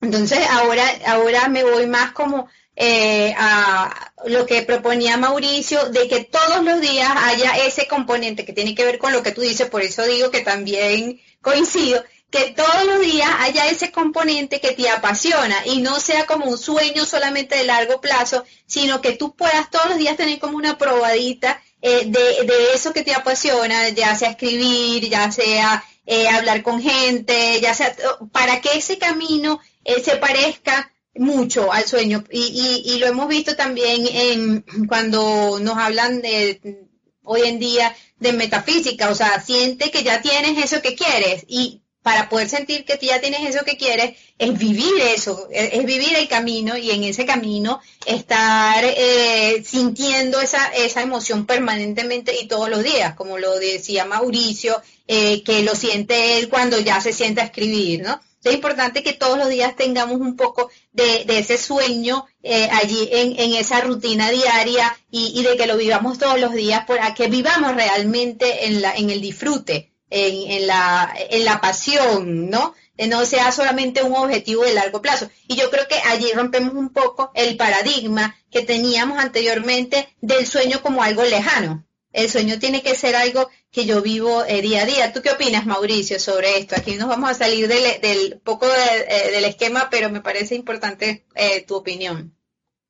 Entonces, 0.00 0.38
ahora, 0.48 0.84
ahora 1.06 1.48
me 1.48 1.64
voy 1.64 1.86
más 1.86 2.12
como 2.12 2.48
eh, 2.80 3.34
a 3.36 4.12
lo 4.26 4.46
que 4.46 4.62
proponía 4.62 5.16
Mauricio, 5.16 5.86
de 5.86 6.06
que 6.06 6.22
todos 6.22 6.64
los 6.64 6.80
días 6.80 7.10
haya 7.24 7.56
ese 7.66 7.88
componente 7.88 8.44
que 8.44 8.52
tiene 8.52 8.76
que 8.76 8.84
ver 8.84 8.98
con 8.98 9.12
lo 9.12 9.20
que 9.20 9.32
tú 9.32 9.40
dices, 9.40 9.68
por 9.68 9.82
eso 9.82 10.04
digo 10.04 10.30
que 10.30 10.42
también 10.42 11.20
coincido, 11.42 12.04
que 12.30 12.52
todos 12.52 12.84
los 12.84 13.00
días 13.00 13.28
haya 13.40 13.66
ese 13.66 13.90
componente 13.90 14.60
que 14.60 14.74
te 14.74 14.88
apasiona 14.88 15.56
y 15.66 15.80
no 15.80 15.98
sea 15.98 16.24
como 16.26 16.46
un 16.46 16.56
sueño 16.56 17.04
solamente 17.04 17.56
de 17.56 17.64
largo 17.64 18.00
plazo, 18.00 18.44
sino 18.66 19.00
que 19.00 19.16
tú 19.16 19.34
puedas 19.34 19.68
todos 19.70 19.88
los 19.88 19.98
días 19.98 20.16
tener 20.16 20.38
como 20.38 20.56
una 20.56 20.78
probadita 20.78 21.60
eh, 21.82 22.04
de, 22.06 22.74
eso 22.74 22.92
que 22.92 23.02
te 23.02 23.12
apasiona, 23.12 23.88
ya 23.88 24.14
sea 24.14 24.30
escribir, 24.30 25.08
ya 25.08 25.32
sea 25.32 25.82
eh, 26.06 26.28
hablar 26.28 26.62
con 26.62 26.80
gente, 26.80 27.60
ya 27.60 27.74
sea, 27.74 27.92
para 28.30 28.60
que 28.60 28.78
ese 28.78 28.98
camino 28.98 29.58
se 29.84 30.16
parezca 30.16 30.92
mucho 31.18 31.72
al 31.72 31.86
sueño. 31.86 32.24
Y, 32.30 32.82
y, 32.84 32.98
lo 32.98 33.06
hemos 33.06 33.28
visto 33.28 33.56
también 33.56 34.06
en 34.10 34.86
cuando 34.86 35.58
nos 35.60 35.76
hablan 35.76 36.22
de 36.22 36.88
hoy 37.22 37.42
en 37.44 37.58
día 37.58 37.94
de 38.18 38.32
metafísica, 38.32 39.10
o 39.10 39.14
sea, 39.14 39.40
siente 39.40 39.90
que 39.90 40.02
ya 40.02 40.22
tienes 40.22 40.64
eso 40.64 40.82
que 40.82 40.94
quieres 40.94 41.44
y 41.46 41.82
para 42.02 42.28
poder 42.28 42.48
sentir 42.48 42.84
que 42.84 42.98
ya 43.00 43.20
tienes 43.20 43.48
eso 43.48 43.64
que 43.64 43.76
quieres 43.76 44.16
es 44.38 44.58
vivir 44.58 44.94
eso, 45.14 45.48
es, 45.50 45.84
vivir 45.84 46.14
el 46.16 46.28
camino 46.28 46.76
y 46.76 46.90
en 46.90 47.04
ese 47.04 47.26
camino 47.26 47.80
estar 48.06 48.84
eh, 48.84 49.62
sintiendo 49.64 50.40
esa, 50.40 50.68
esa 50.68 51.02
emoción 51.02 51.44
permanentemente 51.44 52.34
y 52.40 52.46
todos 52.46 52.70
los 52.70 52.82
días, 52.82 53.14
como 53.14 53.38
lo 53.38 53.58
decía 53.58 54.04
Mauricio, 54.04 54.80
eh, 55.06 55.42
que 55.42 55.62
lo 55.62 55.74
siente 55.74 56.38
él 56.38 56.48
cuando 56.48 56.78
ya 56.78 57.00
se 57.00 57.12
sienta 57.12 57.42
a 57.42 57.46
escribir, 57.46 58.02
¿no? 58.02 58.20
es 58.44 58.54
importante 58.54 59.02
que 59.02 59.12
todos 59.12 59.36
los 59.36 59.48
días 59.48 59.76
tengamos 59.76 60.20
un 60.20 60.36
poco 60.36 60.70
de, 60.92 61.24
ese 61.28 61.58
sueño 61.58 62.26
eh, 62.42 62.68
allí 62.70 63.08
en, 63.10 63.52
esa 63.54 63.80
rutina 63.80 64.30
diaria 64.30 64.96
y, 65.10 65.42
de 65.42 65.56
que 65.56 65.66
lo 65.66 65.76
vivamos 65.76 66.18
todos 66.18 66.40
los 66.40 66.54
días 66.54 66.86
para 66.86 67.14
que 67.14 67.28
vivamos 67.28 67.74
realmente 67.74 68.66
en 68.66 69.10
el 69.10 69.20
disfrute, 69.20 69.92
en, 70.10 70.66
la, 70.66 71.14
en 71.30 71.44
la 71.44 71.60
pasión, 71.60 72.50
¿no? 72.50 72.74
no 73.08 73.24
sea 73.26 73.52
solamente 73.52 74.02
un 74.02 74.14
objetivo 74.14 74.64
de 74.64 74.74
largo 74.74 75.00
plazo. 75.00 75.30
Y 75.46 75.56
yo 75.56 75.70
creo 75.70 75.86
que 75.86 75.96
allí 76.06 76.32
rompemos 76.32 76.74
un 76.74 76.90
poco 76.90 77.30
el 77.34 77.56
paradigma 77.56 78.36
que 78.50 78.62
teníamos 78.62 79.18
anteriormente 79.18 80.08
del 80.20 80.46
sueño 80.46 80.82
como 80.82 81.02
algo 81.02 81.22
lejano. 81.22 81.84
El 82.12 82.28
sueño 82.28 82.58
tiene 82.58 82.82
que 82.82 82.96
ser 82.96 83.14
algo 83.14 83.48
que 83.70 83.84
yo 83.84 84.02
vivo 84.02 84.44
eh, 84.44 84.62
día 84.62 84.82
a 84.82 84.86
día. 84.86 85.12
¿Tú 85.12 85.20
qué 85.22 85.30
opinas, 85.30 85.66
Mauricio, 85.66 86.18
sobre 86.18 86.58
esto? 86.58 86.74
Aquí 86.74 86.96
nos 86.96 87.08
vamos 87.08 87.30
a 87.30 87.34
salir 87.34 87.68
del, 87.68 88.40
poco 88.42 88.66
eh, 88.66 89.30
del 89.30 89.44
esquema, 89.44 89.88
pero 89.90 90.10
me 90.10 90.22
parece 90.22 90.54
importante 90.54 91.26
eh, 91.34 91.64
tu 91.66 91.76
opinión. 91.76 92.34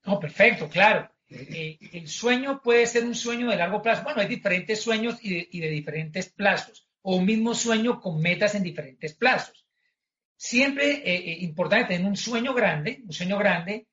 No, 0.04 0.18
perfecto, 0.18 0.68
claro. 0.70 1.10
Eh, 1.30 1.78
el 1.92 2.08
sueño 2.08 2.62
puede 2.62 2.86
ser 2.86 3.04
un 3.04 3.14
sueño 3.14 3.50
de 3.50 3.56
largo 3.56 3.82
plazo. 3.82 4.02
Bueno, 4.04 4.22
hay 4.22 4.28
diferentes 4.28 4.80
sueños 4.80 5.18
y 5.20 5.60
de, 5.60 5.68
diferentes 5.68 6.30
plazos, 6.30 6.87
o 7.08 7.16
un 7.16 7.24
mismo 7.24 7.54
sueño 7.54 8.02
con 8.02 8.20
metas 8.20 8.54
en 8.54 8.62
diferentes 8.62 9.14
plazos. 9.14 9.66
Siempre 10.36 10.96
eh, 10.96 11.16
eh, 11.16 11.38
importante 11.40 11.94
tener 11.94 12.06
un 12.06 12.18
sueño 12.18 12.52
grande, 12.52 13.00
un 13.02 13.14
sueño 13.14 13.38
grande, 13.38 13.86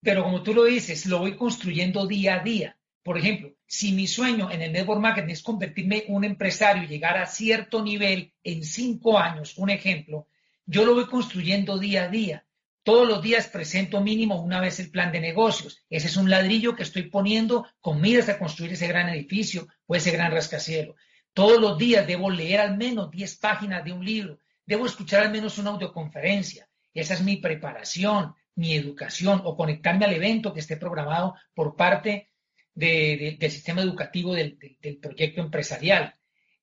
pero 0.00 0.22
como 0.22 0.42
tú 0.42 0.54
lo 0.54 0.64
dices, 0.64 1.04
lo 1.04 1.18
voy 1.18 1.36
construyendo 1.36 2.06
día 2.06 2.36
a 2.36 2.42
día. 2.42 2.78
Por 3.02 3.18
ejemplo, 3.18 3.54
si 3.66 3.92
mi 3.92 4.06
sueño 4.06 4.50
en 4.50 4.62
el 4.62 4.72
network 4.72 5.02
marketing 5.02 5.34
es 5.34 5.42
convertirme 5.42 6.04
en 6.06 6.14
un 6.14 6.24
empresario 6.24 6.84
y 6.84 6.86
llegar 6.86 7.18
a 7.18 7.26
cierto 7.26 7.82
nivel 7.82 8.32
en 8.42 8.64
cinco 8.64 9.18
años, 9.18 9.58
un 9.58 9.68
ejemplo, 9.68 10.26
yo 10.64 10.86
lo 10.86 10.94
voy 10.94 11.06
construyendo 11.06 11.78
día 11.78 12.04
a 12.04 12.08
día. 12.08 12.46
Todos 12.84 13.06
los 13.06 13.20
días 13.20 13.48
presento 13.48 14.00
mínimo 14.00 14.40
una 14.40 14.62
vez 14.62 14.80
el 14.80 14.90
plan 14.90 15.12
de 15.12 15.20
negocios. 15.20 15.84
Ese 15.90 16.06
es 16.06 16.16
un 16.16 16.30
ladrillo 16.30 16.74
que 16.74 16.84
estoy 16.84 17.02
poniendo 17.02 17.66
con 17.82 18.00
miras 18.00 18.30
a 18.30 18.38
construir 18.38 18.72
ese 18.72 18.86
gran 18.86 19.10
edificio 19.10 19.68
o 19.86 19.94
ese 19.94 20.10
gran 20.10 20.32
rascacielos. 20.32 20.96
Todos 21.34 21.60
los 21.60 21.76
días 21.76 22.06
debo 22.06 22.30
leer 22.30 22.60
al 22.60 22.76
menos 22.76 23.10
10 23.10 23.36
páginas 23.36 23.84
de 23.84 23.92
un 23.92 24.04
libro. 24.04 24.38
Debo 24.64 24.86
escuchar 24.86 25.24
al 25.24 25.32
menos 25.32 25.58
una 25.58 25.70
audioconferencia. 25.70 26.68
Esa 26.94 27.14
es 27.14 27.22
mi 27.22 27.36
preparación, 27.36 28.34
mi 28.54 28.74
educación 28.74 29.42
o 29.44 29.56
conectarme 29.56 30.04
al 30.04 30.12
evento 30.12 30.54
que 30.54 30.60
esté 30.60 30.76
programado 30.76 31.34
por 31.52 31.74
parte 31.74 32.30
del 32.72 33.38
sistema 33.50 33.82
educativo 33.82 34.32
del 34.32 34.56
proyecto 35.02 35.40
empresarial. 35.40 36.14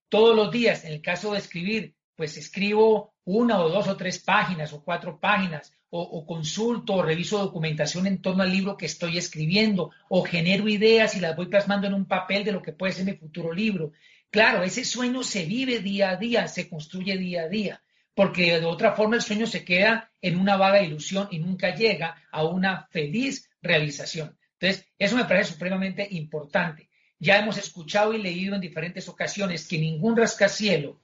Todos 0.10 0.36
los 0.36 0.52
días, 0.52 0.84
en 0.86 0.94
el 0.94 1.02
caso 1.02 1.34
de 1.34 1.40
escribir, 1.40 1.96
pues 2.16 2.38
escribo 2.38 3.14
una 3.26 3.60
o 3.60 3.70
dos 3.70 3.88
o 3.88 3.98
tres 3.98 4.20
páginas 4.20 4.74
o 4.74 4.84
cuatro 4.84 5.20
páginas 5.20 5.74
o, 5.90 6.26
consulto 6.26 6.96
o 6.96 7.02
reviso 7.02 7.38
documentación 7.38 8.08
en 8.08 8.22
torno 8.22 8.44
al 8.44 8.52
libro 8.52 8.78
que 8.78 8.86
estoy 8.86 9.18
escribiendo 9.18 9.92
o 10.08 10.24
genero 10.24 10.70
ideas 10.70 11.16
y 11.16 11.20
las 11.20 11.36
voy 11.36 11.48
plasmando 11.48 11.88
en 11.88 11.94
un 11.94 12.06
papel 12.06 12.46
de 12.46 12.54
lo 12.54 12.62
que 12.62 12.72
puede 12.72 12.94
ser 12.94 13.06
mi 13.06 13.14
futuro 13.14 13.52
libro. 13.52 13.92
Claro, 14.32 14.63
ese 14.63 14.86
sueño 14.86 15.24
se 15.24 15.46
vive 15.46 15.80
día 15.80 16.12
a 16.12 16.15
día, 16.15 16.48
se 16.48 16.70
construye 16.70 17.17
día 17.17 17.44
a 17.44 17.48
día, 17.50 17.84
porque 18.15 18.60
de 18.60 18.65
otra 18.65 18.94
forma 18.94 19.17
el 19.17 19.22
sueño 19.22 19.46
se 19.46 19.65
queda 19.65 20.10
en 20.22 20.38
una 20.38 20.56
vaga 20.56 20.82
ilusión 20.82 21.28
y 21.32 21.39
nunca 21.39 21.76
llega 21.76 22.15
a 22.32 22.46
una 22.46 22.88
feliz 22.91 23.50
realización. 23.62 24.38
Entonces, 24.60 24.88
eso 24.98 25.17
me 25.17 25.26
parece 25.26 25.52
supremamente 25.52 26.08
importante. 26.12 26.89
Ya 27.20 27.38
hemos 27.38 27.58
escuchado 27.58 28.13
y 28.13 28.22
leído 28.22 28.56
en 28.56 28.62
diferentes 28.62 29.10
ocasiones 29.10 29.67
que 29.67 29.78
ningún 29.78 30.15
rascacielos 30.15 30.96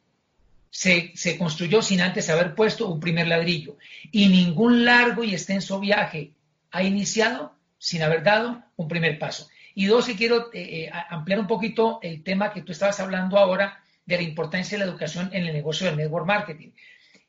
se, 0.69 1.37
construyó 1.37 1.81
sin 1.81 2.01
antes 2.01 2.29
haber 2.29 2.55
puesto 2.55 2.87
un 2.87 2.99
primer 2.99 3.27
ladrillo. 3.27 3.77
Y 4.11 4.29
ningún 4.29 4.85
largo 4.85 5.23
y 5.23 5.33
extenso 5.33 5.79
viaje 5.79 6.33
ha 6.71 6.83
iniciado 6.83 7.57
sin 7.77 8.03
haber 8.03 8.23
dado 8.23 8.63
un 8.75 8.87
primer 8.87 9.19
paso. 9.19 9.49
Y 9.79 9.85
dos, 9.85 10.09
y 10.09 10.15
quiero 10.15 10.51
eh, 10.53 10.85
eh, 10.85 10.91
ampliar 11.09 11.39
un 11.39 11.45
poquito 11.45 11.99
el 12.01 12.23
tema 12.23 12.51
que 12.51 12.63
tú 12.63 12.71
estabas 12.71 12.99
hablando 12.99 13.37
ahora 13.37 13.79
de 14.07 14.15
la 14.17 14.23
importancia 14.23 14.75
de 14.75 14.83
la 14.83 14.89
educación 14.89 15.29
en 15.31 15.45
el 15.45 15.53
negocio 15.53 15.85
del 15.85 15.97
network 15.97 16.25
marketing. 16.25 16.71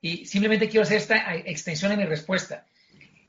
Y 0.01 0.25
simplemente 0.25 0.67
quiero 0.67 0.85
hacer 0.85 0.97
esta 0.97 1.37
extensión 1.37 1.93
en 1.93 1.99
mi 1.99 2.07
respuesta. 2.07 2.65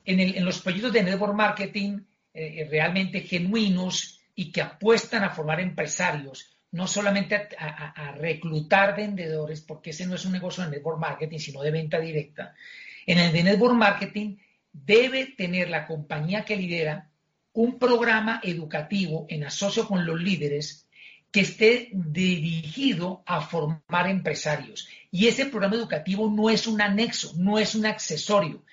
En, 0.06 0.42
los 0.42 0.62
proyectos 0.62 0.94
de 0.94 1.02
network 1.02 1.34
marketing 1.34 2.00
eh, 2.32 2.66
realmente 2.70 3.20
genuinos 3.20 4.22
y 4.34 4.50
que 4.50 4.62
apuestan 4.62 5.22
a 5.22 5.28
formar 5.28 5.60
empresarios, 5.60 6.56
no 6.72 6.86
solamente 6.86 7.34
a, 7.58 8.12
reclutar 8.16 8.96
vendedores, 8.96 9.60
porque 9.60 9.90
ese 9.90 10.06
no 10.06 10.14
es 10.14 10.24
un 10.24 10.32
negocio 10.32 10.64
de 10.64 10.70
network 10.70 10.98
marketing, 10.98 11.38
sino 11.40 11.60
de 11.60 11.70
venta 11.70 12.00
directa. 12.00 12.54
En 13.04 13.18
el 13.18 13.34
de 13.34 13.42
network 13.42 13.74
marketing 13.74 14.38
debe 14.72 15.26
tener 15.36 15.68
la 15.68 15.86
compañía 15.86 16.46
que 16.46 16.56
lidera 16.56 17.09
un 17.52 17.78
programa 17.78 18.40
educativo 18.42 19.26
en 19.28 19.44
asocio 19.44 19.86
con 19.86 20.06
los 20.06 20.20
líderes 20.20 20.86
que 21.30 21.40
esté 21.40 21.90
dirigido 21.92 23.22
a 23.26 23.40
formar 23.40 24.08
empresarios. 24.08 24.88
Y 25.10 25.28
ese 25.28 25.46
programa 25.46 25.76
educativo 25.76 26.30
no 26.30 26.50
es 26.50 26.66
un 26.66 26.80
anexo, 26.80 27.32
no 27.36 27.58
es 27.58 27.74
un 27.74 27.86
accesorio. 27.86 28.64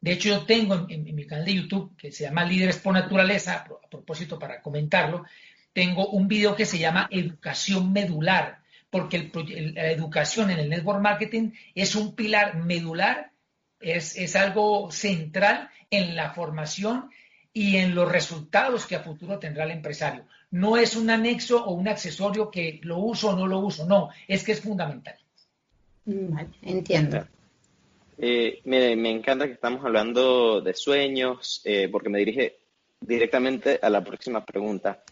De 0.00 0.12
hecho, 0.12 0.28
yo 0.28 0.46
tengo 0.46 0.86
en, 0.88 1.14
mi 1.14 1.26
canal 1.26 1.44
de 1.44 1.54
YouTube, 1.54 1.96
que 1.96 2.12
se 2.12 2.24
llama 2.24 2.44
Líderes 2.44 2.78
por 2.78 2.94
Naturaleza, 2.94 3.56
a 3.56 3.88
propósito 3.88 4.38
para 4.38 4.62
comentarlo, 4.62 5.24
tengo 5.72 6.08
un 6.08 6.28
video 6.28 6.54
que 6.54 6.66
se 6.66 6.78
llama 6.78 7.08
Educación 7.10 7.92
Medular, 7.92 8.60
porque 8.90 9.30
la 9.74 9.90
educación 9.90 10.50
en 10.50 10.60
el 10.60 10.70
network 10.70 11.00
marketing 11.00 11.50
es 11.74 11.94
un 11.94 12.14
pilar 12.14 12.56
medular, 12.56 13.32
es, 13.80 14.34
algo 14.36 14.90
central 14.90 15.70
en 15.90 16.16
la 16.16 16.30
formación 16.30 17.10
y 17.52 17.76
en 17.76 17.94
los 17.94 18.10
resultados 18.10 18.86
que 18.86 18.96
a 18.96 19.00
futuro 19.00 19.38
tendrá 19.38 19.64
el 19.64 19.72
empresario. 19.72 20.24
No 20.50 20.76
es 20.76 20.96
un 20.96 21.10
anexo 21.10 21.64
o 21.64 21.72
un 21.72 21.88
accesorio 21.88 22.50
que 22.50 22.80
lo 22.82 22.98
uso 22.98 23.30
o 23.30 23.36
no 23.36 23.46
lo 23.46 23.58
uso, 23.58 23.86
no, 23.86 24.10
es 24.26 24.44
que 24.44 24.52
es 24.52 24.60
fundamental. 24.60 25.16
Vale, 26.04 26.50
entiendo. 26.62 27.26
Eh, 28.16 28.60
me, 28.64 29.10
encanta 29.10 29.46
que 29.46 29.52
estamos 29.52 29.84
hablando 29.84 30.60
de 30.60 30.74
sueños, 30.74 31.60
eh, 31.64 31.88
porque 31.90 32.08
me 32.08 32.18
dirige 32.18 32.56
directamente 33.00 33.78
a 33.80 33.90
la 33.90 34.02
próxima 34.02 34.44
pregunta. 34.44 35.02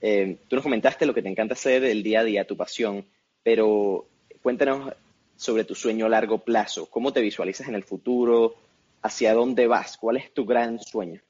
Eh, 0.00 0.38
tú 0.46 0.56
nos 0.56 0.62
comentaste 0.62 1.06
lo 1.06 1.14
que 1.14 1.22
te 1.22 1.28
encanta 1.28 1.54
hacer 1.54 1.84
el 1.84 2.02
día 2.02 2.20
a 2.20 2.24
día, 2.24 2.46
tu 2.46 2.56
pasión, 2.56 3.06
pero 3.42 4.06
cuéntanos 4.42 4.92
sobre 5.36 5.64
tu 5.64 5.74
sueño 5.74 6.06
a 6.06 6.10
largo 6.10 6.38
plazo. 6.38 6.86
¿Cómo 6.86 7.12
te 7.12 7.20
visualizas 7.20 7.68
en 7.68 7.74
el 7.74 7.82
futuro? 7.82 8.54
¿Hacia 9.02 9.34
dónde 9.34 9.66
vas? 9.66 9.96
¿Cuál 9.96 10.18
es 10.18 10.32
tu 10.32 10.44
gran 10.44 10.78
sueño? 10.78 11.20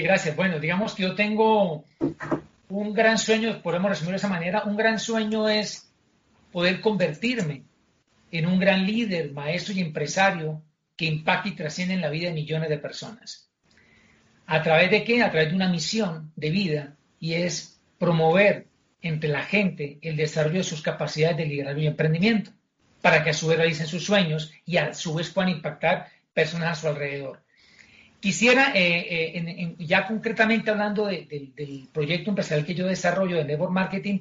Gracias. 0.00 0.34
Bueno, 0.34 0.58
digamos 0.58 0.94
que 0.94 1.02
yo 1.02 1.14
tengo 1.14 1.84
un 2.68 2.94
gran 2.94 3.18
sueño, 3.18 3.60
podemos 3.62 3.90
resumirlo 3.90 4.12
de 4.12 4.18
esa 4.18 4.28
manera, 4.28 4.62
un 4.64 4.76
gran 4.76 4.98
sueño 4.98 5.48
es 5.48 5.92
poder 6.50 6.80
convertirme 6.80 7.64
en 8.30 8.46
un 8.46 8.58
gran 8.58 8.86
líder, 8.86 9.32
maestro 9.32 9.74
y 9.74 9.80
empresario 9.80 10.62
que 10.96 11.04
impacte 11.04 11.50
y 11.50 11.56
trasciende 11.56 11.94
en 11.94 12.00
la 12.00 12.08
vida 12.08 12.28
de 12.28 12.34
millones 12.34 12.70
de 12.70 12.78
personas. 12.78 13.50
¿A 14.46 14.62
través 14.62 14.90
de 14.90 15.04
qué? 15.04 15.22
A 15.22 15.30
través 15.30 15.50
de 15.50 15.56
una 15.56 15.68
misión 15.68 16.32
de 16.36 16.50
vida 16.50 16.96
y 17.20 17.34
es 17.34 17.78
promover 17.98 18.68
entre 19.02 19.28
la 19.28 19.42
gente 19.42 19.98
el 20.00 20.16
desarrollo 20.16 20.58
de 20.58 20.64
sus 20.64 20.80
capacidades 20.80 21.36
de 21.36 21.46
liderazgo 21.46 21.80
y 21.80 21.86
emprendimiento 21.86 22.50
para 23.02 23.22
que 23.22 23.30
a 23.30 23.34
su 23.34 23.48
vez 23.48 23.58
realicen 23.58 23.86
sus 23.86 24.04
sueños 24.04 24.52
y 24.64 24.78
a 24.78 24.94
su 24.94 25.14
vez 25.14 25.30
puedan 25.30 25.50
impactar 25.50 26.08
personas 26.32 26.78
a 26.78 26.80
su 26.80 26.88
alrededor. 26.88 27.42
Quisiera, 28.22 28.72
eh, 28.72 29.32
eh, 29.34 29.74
ya 29.80 30.06
concretamente 30.06 30.70
hablando 30.70 31.06
del 31.06 31.88
proyecto 31.92 32.30
empresarial 32.30 32.64
que 32.64 32.74
yo 32.74 32.86
desarrollo 32.86 33.36
de 33.36 33.44
Network 33.44 33.72
Marketing, 33.72 34.20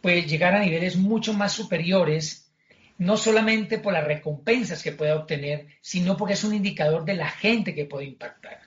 pues 0.00 0.26
llegar 0.26 0.54
a 0.54 0.60
niveles 0.60 0.96
mucho 0.96 1.34
más 1.34 1.52
superiores, 1.52 2.50
no 2.96 3.18
solamente 3.18 3.78
por 3.78 3.92
las 3.92 4.04
recompensas 4.04 4.82
que 4.82 4.92
pueda 4.92 5.14
obtener, 5.16 5.66
sino 5.82 6.16
porque 6.16 6.34
es 6.34 6.44
un 6.44 6.54
indicador 6.54 7.04
de 7.04 7.14
la 7.14 7.28
gente 7.28 7.74
que 7.74 7.84
puede 7.84 8.06
impactar 8.06 8.60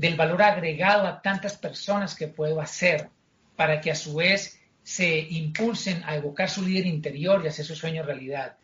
del 0.00 0.16
valor 0.16 0.40
agregado 0.40 1.06
a 1.06 1.20
tantas 1.20 1.58
personas 1.58 2.14
que 2.14 2.26
puedo 2.26 2.58
hacer 2.58 3.10
para 3.54 3.82
que 3.82 3.90
a 3.90 3.94
su 3.94 4.14
vez 4.14 4.58
se 4.82 5.18
impulsen 5.18 6.02
a 6.06 6.16
evocar 6.16 6.48
su 6.48 6.64
líder 6.64 6.86
interior 6.86 7.42
y 7.44 7.48
hacer 7.48 7.66
su 7.66 7.76
sueño 7.76 8.02
realidad. 8.02 8.56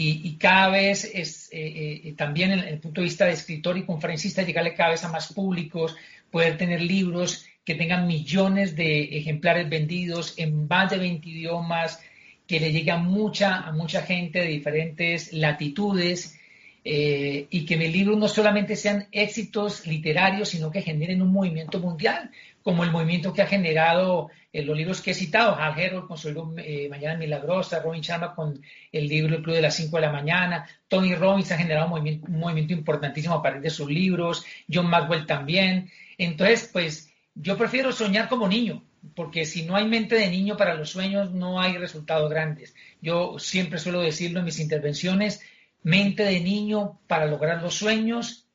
Y, 0.00 0.36
cada 0.36 0.70
vez 0.70 1.10
es 1.12 1.48
eh, 1.50 2.02
eh, 2.04 2.14
también 2.16 2.52
en 2.52 2.60
el 2.60 2.78
punto 2.78 3.00
de 3.00 3.06
vista 3.06 3.24
de 3.24 3.32
escritor 3.32 3.76
y 3.76 3.84
conferencista 3.84 4.44
llegarle 4.44 4.72
cada 4.74 4.90
vez 4.90 5.02
a 5.02 5.08
más 5.08 5.32
públicos, 5.32 5.96
poder 6.30 6.56
tener 6.56 6.80
libros 6.80 7.46
que 7.64 7.74
tengan 7.74 8.06
millones 8.06 8.76
de 8.76 9.18
ejemplares 9.18 9.68
vendidos 9.68 10.34
en 10.38 10.68
más 10.68 10.92
de 10.92 10.98
20 10.98 11.28
idiomas, 11.28 12.00
que 12.46 12.60
le 12.60 12.70
llegue 12.70 12.92
a 12.92 12.98
mucha, 12.98 13.56
a 13.56 13.72
mucha 13.72 14.02
gente 14.02 14.38
de 14.38 14.46
diferentes 14.46 15.32
latitudes 15.32 16.38
eh, 16.84 17.48
y 17.50 17.66
que 17.66 17.76
mis 17.76 17.92
libros 17.92 18.16
no 18.18 18.28
solamente 18.28 18.76
sean 18.76 19.08
éxitos 19.10 19.84
literarios, 19.84 20.50
sino 20.50 20.70
que 20.70 20.80
generen 20.80 21.22
un 21.22 21.32
movimiento 21.32 21.80
mundial, 21.80 22.30
como 22.62 22.84
el 22.84 22.90
movimiento 22.90 23.32
que 23.32 23.42
ha 23.42 23.46
generado 23.46 24.30
eh, 24.52 24.62
los 24.62 24.76
libros 24.76 25.00
que 25.00 25.10
he 25.10 25.14
citado, 25.14 25.54
Hal 25.54 25.78
Herold 25.78 26.06
con 26.06 26.16
su 26.16 26.28
libro 26.28 26.54
eh, 26.58 26.88
Mañana 26.88 27.18
Milagrosa, 27.18 27.80
Robin 27.80 28.00
Sharma 28.00 28.34
con 28.34 28.60
el 28.92 29.08
libro 29.08 29.36
El 29.36 29.42
Club 29.42 29.54
de 29.56 29.62
las 29.62 29.76
5 29.76 29.96
de 29.96 30.00
la 30.00 30.12
mañana, 30.12 30.66
Tony 30.88 31.14
Robbins 31.14 31.52
ha 31.52 31.58
generado 31.58 31.86
un 31.86 32.22
movimiento, 32.28 32.72
importantísimo 32.72 33.34
a 33.34 33.42
partir 33.42 33.62
de 33.62 33.70
sus 33.70 33.90
libros, 33.90 34.44
John 34.72 34.88
Maxwell 34.88 35.26
también. 35.26 35.90
Entonces, 36.16 36.70
pues 36.72 37.12
yo 37.34 37.56
prefiero 37.56 37.92
soñar 37.92 38.28
como 38.28 38.48
niño, 38.48 38.84
porque 39.14 39.44
si 39.44 39.64
no 39.64 39.76
hay 39.76 39.86
mente 39.86 40.16
de 40.16 40.28
niño 40.28 40.56
para 40.56 40.74
los 40.74 40.90
sueños, 40.90 41.30
no 41.32 41.60
hay 41.60 41.76
resultados 41.76 42.30
grandes. 42.30 42.74
Yo 43.00 43.38
siempre 43.38 43.78
suelo 43.78 44.00
decirlo 44.00 44.40
en 44.40 44.46
mis 44.46 44.60
intervenciones, 44.60 45.40
mente 45.82 46.24
de 46.24 46.40
niño 46.40 46.98
para 47.06 47.26
lograr 47.26 47.62
los 47.62 47.74
sueños 47.74 48.46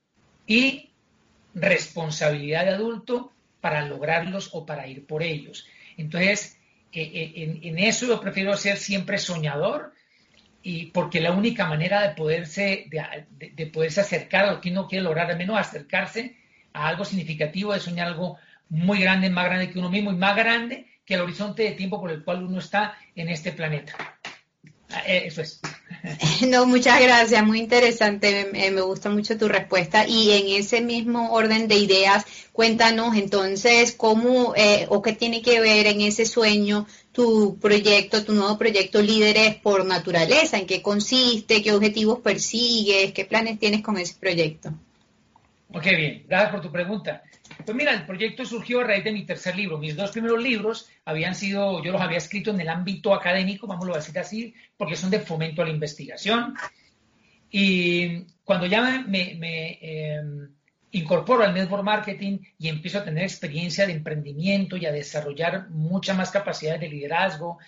y 0.45 0.89
responsabilidad 1.53 2.65
de 2.65 2.71
adulto 2.71 3.31
para 3.63 3.85
lograrlos 3.85 4.49
o 4.51 4.65
para 4.65 4.87
ir 4.87 5.07
por 5.07 5.23
ellos. 5.23 5.65
Entonces, 5.95 6.59
eh, 6.91 7.31
eh, 7.33 7.59
en, 7.61 7.79
eso 7.79 8.05
yo 8.05 8.19
prefiero 8.19 8.57
ser 8.57 8.75
siempre 8.75 9.17
soñador 9.17 9.93
y 10.61 10.87
porque 10.87 11.21
la 11.21 11.31
única 11.31 11.65
manera 11.65 12.01
de 12.01 12.13
poderse, 12.13 12.89
de, 12.89 13.65
poderse 13.67 14.01
acercar 14.01 14.43
a 14.43 14.51
lo 14.51 14.59
que 14.59 14.69
uno 14.69 14.85
quiere 14.85 15.05
lograr, 15.05 15.31
al 15.31 15.37
menos 15.37 15.57
acercarse, 15.57 16.35
a 16.73 16.89
algo 16.89 17.05
significativo, 17.05 17.71
de 17.71 17.79
soñar 17.79 18.07
algo 18.07 18.37
muy 18.67 18.99
grande, 18.99 19.29
más 19.29 19.45
grande 19.45 19.71
que 19.71 19.79
uno 19.79 19.89
mismo 19.89 20.11
y 20.11 20.17
más 20.17 20.35
grande 20.35 20.87
que 21.05 21.13
el 21.13 21.21
horizonte 21.21 21.63
de 21.63 21.71
tiempo 21.71 22.01
por 22.01 22.11
el 22.11 22.21
cual 22.21 22.43
uno 22.43 22.59
está 22.59 22.97
en 23.15 23.29
este 23.29 23.53
planeta. 23.53 23.95
Ah, 24.91 25.03
eh, 25.07 25.23
eso 25.27 25.41
es. 25.41 25.61
No, 26.47 26.65
muchas 26.65 27.01
gracias, 27.01 27.45
muy 27.45 27.59
interesante, 27.59 28.49
me, 28.51 28.81
gusta 28.81 29.09
mucho 29.09 29.37
tu 29.37 29.47
respuesta. 29.47 30.07
Y 30.07 30.31
en 30.31 30.59
ese 30.59 30.81
mismo 30.81 31.31
orden 31.31 31.67
de 31.67 31.75
ideas, 31.75 32.25
cuéntanos 32.51 33.15
entonces 33.15 33.93
cómo 33.93 34.53
eh, 34.55 34.85
o 34.89 35.01
qué 35.01 35.13
tiene 35.13 35.41
que 35.41 35.59
ver 35.59 35.87
en 35.87 36.01
ese 36.01 36.25
sueño 36.25 36.85
tu 37.11 37.57
proyecto, 37.59 38.23
tu 38.23 38.33
nuevo 38.33 38.57
proyecto 38.57 39.01
Líderes 39.01 39.55
por 39.55 39.85
Naturaleza, 39.85 40.57
en 40.57 40.65
qué 40.65 40.81
consiste, 40.81 41.61
qué 41.61 41.71
objetivos 41.71 42.19
persigues, 42.19 43.13
qué 43.13 43.25
planes 43.25 43.59
tienes 43.59 43.81
con 43.81 43.97
ese 43.97 44.15
proyecto. 44.19 44.73
Ok, 45.71 45.85
bien, 45.85 46.23
gracias 46.27 46.51
por 46.51 46.61
tu 46.61 46.71
pregunta. 46.71 47.23
Pues 47.65 47.75
mira, 47.75 47.93
el 47.93 48.05
proyecto 48.05 48.45
surgió 48.45 48.81
a 48.81 48.83
raíz 48.83 49.03
de 49.03 49.11
mi 49.11 49.25
tercer 49.25 49.55
libro. 49.55 49.77
Mis 49.77 49.95
dos 49.95 50.11
primeros 50.11 50.41
libros 50.41 50.89
habían 51.05 51.35
sido, 51.35 51.83
yo 51.83 51.91
los 51.91 52.01
había 52.01 52.17
escrito 52.17 52.51
en 52.51 52.61
el 52.61 52.69
ámbito 52.69 53.13
académico, 53.13 53.67
vamos 53.67 53.87
a 53.89 53.93
decir 53.93 54.17
así, 54.19 54.53
porque 54.77 54.95
son 54.95 55.09
de 55.09 55.19
fomento 55.19 55.61
a 55.61 55.65
la 55.65 55.71
investigación. 55.71 56.55
Y 57.49 58.25
cuando 58.43 58.65
ya 58.65 59.03
me, 59.07 59.79
em, 59.81 60.49
incorporo 60.91 61.43
al 61.43 61.53
network 61.53 61.83
marketing 61.83 62.39
y 62.59 62.67
empiezo 62.67 62.99
a 62.99 63.03
tener 63.03 63.23
experiencia 63.23 63.85
de 63.85 63.93
emprendimiento 63.93 64.77
y 64.77 64.85
a 64.85 64.91
desarrollar 64.91 65.69
muchas 65.69 66.15
más 66.15 66.31
capacidades 66.31 66.81
de 66.81 66.89
liderazgo, 66.89 67.59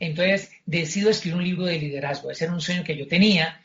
entonces 0.00 0.50
decido 0.66 1.10
escribir 1.10 1.38
un 1.38 1.44
libro 1.44 1.64
de 1.66 1.78
liderazgo. 1.78 2.30
Ese 2.30 2.44
era 2.44 2.54
un 2.54 2.60
sueño 2.60 2.84
que 2.84 2.96
yo 2.96 3.06
tenía. 3.06 3.60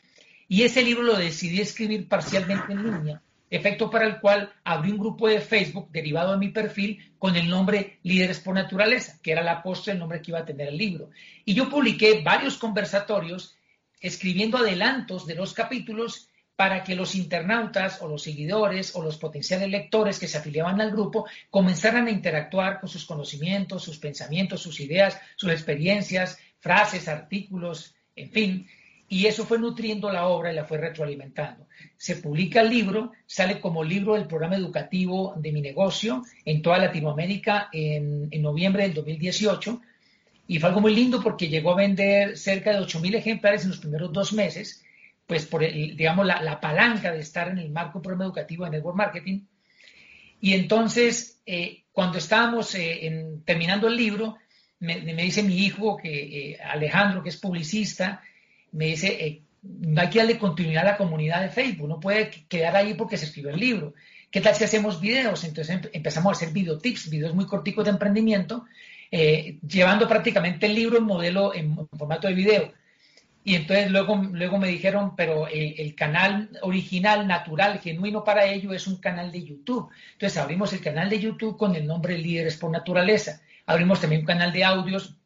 Y 0.48 0.62
ese 0.62 0.82
libro 0.82 1.02
lo 1.02 1.16
decidí 1.16 1.60
escribir 1.60 2.08
parcialmente 2.08 2.72
en 2.72 2.82
línea 2.82 3.22
efecto 3.50 3.90
para 3.90 4.06
el 4.06 4.20
cual 4.20 4.52
abrí 4.64 4.92
un 4.92 4.98
grupo 4.98 5.28
de 5.28 5.40
Facebook 5.40 5.90
derivado 5.90 6.32
de 6.32 6.38
mi 6.38 6.48
perfil 6.48 7.12
con 7.18 7.36
el 7.36 7.48
nombre 7.48 7.98
Líderes 8.04 8.38
por 8.38 8.54
Naturaleza, 8.54 9.18
que 9.22 9.32
era 9.32 9.42
la 9.42 9.62
postre 9.62 9.92
el 9.92 9.98
nombre 9.98 10.22
que 10.22 10.30
iba 10.30 10.38
a 10.38 10.44
tener 10.46 10.68
el 10.68 10.78
libro. 10.78 11.10
Y 11.44 11.54
yo 11.54 11.68
publiqué 11.68 12.22
varios 12.22 12.56
conversatorios 12.56 13.56
escribiendo 14.00 14.56
adelantos 14.56 15.26
de 15.26 15.34
los 15.34 15.52
capítulos 15.52 16.28
para 16.60 16.84
que 16.84 16.94
los 16.94 17.14
internautas 17.14 18.02
o 18.02 18.08
los 18.08 18.22
seguidores 18.22 18.94
o 18.94 19.02
los 19.02 19.16
potenciales 19.16 19.70
lectores 19.70 20.18
que 20.18 20.28
se 20.28 20.38
afiliaban 20.38 20.80
al 20.80 20.90
grupo 20.90 21.26
comenzaran 21.48 22.06
a 22.06 22.10
interactuar 22.10 22.80
con 22.80 22.88
sus 22.88 23.06
conocimientos, 23.06 23.82
sus 23.82 23.98
pensamientos, 23.98 24.60
sus 24.60 24.78
ideas, 24.80 25.18
sus 25.36 25.50
experiencias, 25.50 26.38
frases, 26.58 27.08
artículos, 27.08 27.94
en 28.14 28.30
fin, 28.30 28.68
y 29.12 29.26
eso 29.26 29.44
fue 29.44 29.58
nutriendo 29.58 30.08
la 30.12 30.28
obra 30.28 30.52
y 30.52 30.54
la 30.54 30.64
fue 30.64 30.78
retroalimentando. 30.78 31.66
Se 31.96 32.16
publica 32.16 32.60
el 32.60 32.70
libro, 32.70 33.10
sale 33.26 33.58
como 33.58 33.82
libro 33.82 34.14
del 34.14 34.28
programa 34.28 34.54
educativo 34.54 35.34
de 35.36 35.50
mi 35.50 35.60
negocio 35.60 36.22
en 36.44 36.62
toda 36.62 36.78
Latinoamérica 36.78 37.68
en, 37.72 38.30
noviembre 38.40 38.84
del 38.84 38.94
2018 38.94 39.82
y 40.46 40.60
fue 40.60 40.68
algo 40.68 40.80
muy 40.80 40.94
lindo 40.94 41.20
porque 41.20 41.48
llegó 41.48 41.72
a 41.72 41.76
vender 41.76 42.38
cerca 42.38 42.70
de 42.70 42.78
8.000 42.78 43.16
ejemplares 43.16 43.64
en 43.64 43.70
los 43.70 43.80
primeros 43.80 44.12
dos 44.12 44.32
meses, 44.32 44.84
pues 45.26 45.44
por, 45.44 45.62
digamos, 45.62 46.24
la, 46.24 46.60
palanca 46.60 47.10
de 47.10 47.18
estar 47.18 47.48
en 47.48 47.58
el 47.58 47.70
marco 47.70 48.00
programa 48.00 48.26
educativo 48.26 48.64
de 48.64 48.70
Network 48.70 48.96
Marketing. 48.96 49.40
Y 50.40 50.54
entonces, 50.54 51.40
eh, 51.46 51.82
cuando 51.90 52.18
estábamos 52.18 52.76
eh, 52.76 53.40
terminando 53.44 53.88
el 53.88 53.96
libro, 53.96 54.36
me, 54.78 55.00
dice 55.00 55.42
mi 55.42 55.58
hijo, 55.58 55.96
que, 55.96 56.52
eh, 56.52 56.58
Alejandro, 56.62 57.24
que 57.24 57.28
es 57.30 57.36
publicista, 57.36 58.22
me 58.72 58.86
dice, 58.86 59.26
eh, 59.26 59.42
hay 59.96 60.10
que 60.10 60.18
darle 60.18 60.38
continuidad 60.38 60.86
a 60.86 60.92
la 60.92 60.96
comunidad 60.96 61.42
de 61.42 61.50
Facebook, 61.50 61.88
no 61.88 62.00
puede 62.00 62.30
quedar 62.48 62.76
ahí 62.76 62.94
porque 62.94 63.16
se 63.16 63.26
escribe 63.26 63.52
el 63.52 63.60
libro. 63.60 63.94
¿Qué 64.30 64.40
tal 64.40 64.54
si 64.54 64.64
hacemos 64.64 65.00
videos? 65.00 65.42
Entonces 65.44 65.80
empezamos 65.92 66.30
a 66.30 66.36
hacer 66.36 66.52
videotips, 66.54 67.10
videos 67.10 67.34
muy 67.34 67.46
corticos 67.46 67.84
de 67.84 67.90
emprendimiento, 67.90 68.64
eh, 69.10 69.58
llevando 69.66 70.06
prácticamente 70.06 70.66
el 70.66 70.74
libro 70.74 70.98
en 70.98 71.04
modelo, 71.04 71.52
en, 71.52 71.76
formato 71.98 72.28
de 72.28 72.34
video. 72.34 72.72
Y 73.42 73.56
entonces 73.56 73.90
luego, 73.90 74.16
luego 74.16 74.58
me 74.58 74.68
dijeron, 74.68 75.16
pero 75.16 75.48
el, 75.48 75.94
canal 75.94 76.50
original, 76.62 77.26
natural, 77.26 77.80
genuino 77.80 78.22
para 78.22 78.44
ello 78.44 78.72
es 78.72 78.86
un 78.86 78.96
canal 78.98 79.32
de 79.32 79.42
YouTube. 79.42 79.88
Entonces 80.12 80.38
abrimos 80.38 80.72
el 80.72 80.80
canal 80.80 81.08
de 81.08 81.18
YouTube 81.18 81.56
con 81.56 81.74
el 81.74 81.86
nombre 81.86 82.16
Líderes 82.16 82.56
por 82.56 82.70
Naturaleza. 82.70 83.40
Abrimos 83.66 84.00
también 84.00 84.20
un 84.20 84.26
canal 84.26 84.52
de 84.52 84.62
audios 84.62 85.16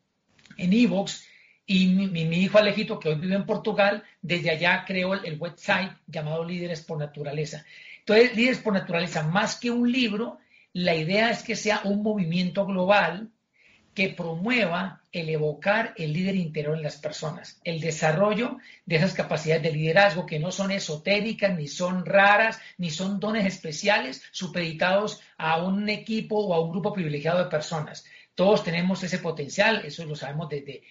en 0.57 0.73
Evox 0.73 1.27
y 1.67 1.87
mi, 1.87 2.23
hijo 2.43 2.59
Alejito, 2.59 2.99
que 2.99 3.09
hoy 3.09 3.15
vive 3.15 3.37
en 3.37 3.47
Portugal, 3.47 4.05
desde 4.21 4.51
allá 4.51 4.85
creó 4.87 5.15
el, 5.15 5.39
website 5.39 5.93
llamado 6.07 6.45
Líderes 6.45 6.83
por 6.83 6.99
Naturaleza. 6.99 7.65
Entonces, 8.01 8.37
Líderes 8.37 8.59
por 8.59 8.75
Naturaleza, 8.75 9.23
más 9.23 9.59
que 9.59 9.71
un 9.71 9.91
libro, 9.91 10.39
la 10.75 10.95
idea 10.95 11.31
es 11.31 11.43
que 11.43 11.57
sea 11.57 11.81
un 11.85 12.03
movimiento 12.03 12.67
global 12.67 13.31
que 13.95 14.11
promueva 14.11 15.03
el 15.13 15.29
evocar 15.31 15.95
el 15.97 16.13
líder 16.13 16.35
interior 16.35 16.77
en 16.77 16.83
las 16.83 16.97
personas, 16.97 17.61
el 17.63 17.81
desarrollo 17.81 18.59
de 18.85 18.97
esas 18.97 19.15
capacidades 19.15 19.63
de 19.63 19.73
liderazgo 19.73 20.27
que 20.27 20.41
no 20.41 20.51
son 20.51 20.73
esotéricas, 20.73 21.57
ni 21.57 21.69
son 21.69 22.05
raras, 22.05 22.61
ni 22.77 22.91
son 22.91 23.21
dones 23.21 23.47
especiales 23.47 24.23
supeditados 24.33 25.21
a 25.39 25.63
un 25.63 25.89
equipo 25.89 26.45
o 26.45 26.55
a 26.55 26.61
un 26.61 26.73
grupo 26.73 26.93
privilegiado 26.93 27.39
de 27.39 27.51
personas. 27.51 28.05
Todos 28.35 28.65
tenemos 28.65 29.03
ese 29.05 29.19
potencial, 29.19 29.83
eso 29.85 30.05
lo 30.05 30.17
sabemos 30.17 30.49
desde 30.49 30.83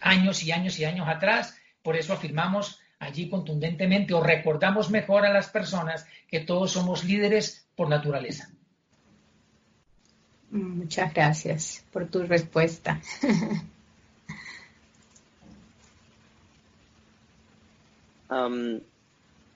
años 0.00 0.42
y 0.42 0.52
años 0.52 0.78
y 0.78 0.84
años 0.84 1.08
atrás. 1.08 1.56
Por 1.82 1.96
eso 1.96 2.12
afirmamos 2.12 2.80
allí 2.98 3.28
contundentemente 3.28 4.14
o 4.14 4.22
recordamos 4.22 4.90
mejor 4.90 5.26
a 5.26 5.32
las 5.32 5.48
personas 5.48 6.06
que 6.28 6.40
todos 6.40 6.72
somos 6.72 7.04
líderes 7.04 7.66
por 7.76 7.88
naturaleza. 7.88 8.50
Muchas 10.50 11.12
gracias 11.12 11.84
por 11.92 12.06
tu 12.06 12.22
respuesta. 12.22 13.00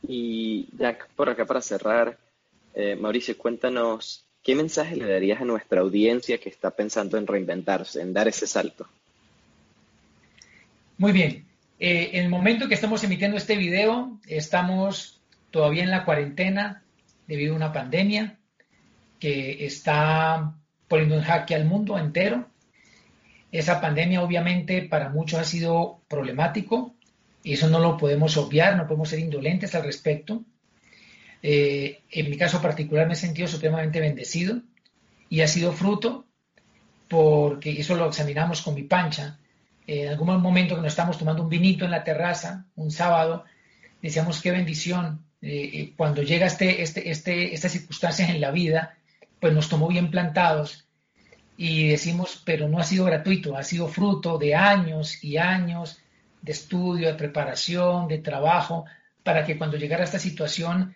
y 0.02 0.68
ya 0.76 0.96
por 1.16 1.28
acá 1.28 1.44
para 1.44 1.60
cerrar, 1.60 2.18
eh, 2.74 2.96
Mauricio, 2.96 3.36
cuéntanos, 3.36 4.24
¿qué 4.42 4.54
mensaje 4.54 4.96
le 4.96 5.06
darías 5.06 5.40
a 5.40 5.44
nuestra 5.44 5.80
audiencia 5.80 6.38
que 6.38 6.48
está 6.48 6.70
pensando 6.70 7.16
en 7.16 7.26
reinventarse, 7.26 8.00
en 8.00 8.12
dar 8.12 8.28
ese 8.28 8.46
salto? 8.46 8.88
Muy 10.98 11.12
bien. 11.12 11.46
Eh, 11.78 12.10
en 12.14 12.24
el 12.24 12.28
momento 12.28 12.66
que 12.66 12.74
estamos 12.74 13.04
emitiendo 13.04 13.36
este 13.36 13.54
video, 13.54 14.18
estamos 14.26 15.22
todavía 15.52 15.84
en 15.84 15.92
la 15.92 16.04
cuarentena 16.04 16.82
debido 17.28 17.52
a 17.52 17.56
una 17.56 17.72
pandemia 17.72 18.40
que 19.20 19.64
está 19.64 20.56
poniendo 20.88 21.14
en 21.14 21.22
jaque 21.22 21.54
al 21.54 21.66
mundo 21.66 21.96
entero. 21.98 22.48
Esa 23.52 23.80
pandemia 23.80 24.24
obviamente 24.24 24.82
para 24.82 25.08
muchos 25.08 25.38
ha 25.38 25.44
sido 25.44 26.02
problemático 26.08 26.96
y 27.44 27.52
eso 27.52 27.68
no 27.68 27.78
lo 27.78 27.96
podemos 27.96 28.36
obviar, 28.36 28.76
no 28.76 28.88
podemos 28.88 29.08
ser 29.08 29.20
indolentes 29.20 29.76
al 29.76 29.84
respecto. 29.84 30.42
Eh, 31.44 32.02
en 32.10 32.28
mi 32.28 32.36
caso 32.36 32.60
particular 32.60 33.06
me 33.06 33.12
he 33.12 33.16
sentido 33.16 33.46
supremamente 33.46 34.00
bendecido 34.00 34.62
y 35.28 35.42
ha 35.42 35.46
sido 35.46 35.72
fruto 35.72 36.26
porque 37.06 37.78
eso 37.78 37.94
lo 37.94 38.08
examinamos 38.08 38.62
con 38.62 38.74
mi 38.74 38.82
pancha 38.82 39.38
en 39.88 40.08
algún 40.08 40.42
momento 40.42 40.74
que 40.74 40.82
nos 40.82 40.92
estamos 40.92 41.16
tomando 41.16 41.42
un 41.42 41.48
vinito 41.48 41.86
en 41.86 41.90
la 41.90 42.04
terraza, 42.04 42.66
un 42.76 42.90
sábado, 42.90 43.44
decíamos 44.02 44.42
qué 44.42 44.50
bendición. 44.50 45.24
Eh, 45.40 45.70
eh, 45.72 45.92
cuando 45.96 46.22
llega 46.22 46.46
este, 46.46 46.82
este, 46.82 47.10
este, 47.10 47.54
estas 47.54 47.72
circunstancias 47.72 48.28
en 48.28 48.40
la 48.40 48.50
vida, 48.50 48.98
pues 49.40 49.54
nos 49.54 49.70
tomó 49.70 49.88
bien 49.88 50.10
plantados 50.10 50.86
y 51.56 51.88
decimos, 51.88 52.42
pero 52.44 52.68
no 52.68 52.78
ha 52.78 52.84
sido 52.84 53.06
gratuito, 53.06 53.56
ha 53.56 53.62
sido 53.62 53.88
fruto 53.88 54.36
de 54.36 54.54
años 54.54 55.24
y 55.24 55.38
años 55.38 55.98
de 56.42 56.52
estudio, 56.52 57.08
de 57.08 57.14
preparación, 57.14 58.08
de 58.08 58.18
trabajo, 58.18 58.84
para 59.22 59.46
que 59.46 59.56
cuando 59.56 59.78
llegara 59.78 60.04
esta 60.04 60.18
situación, 60.18 60.94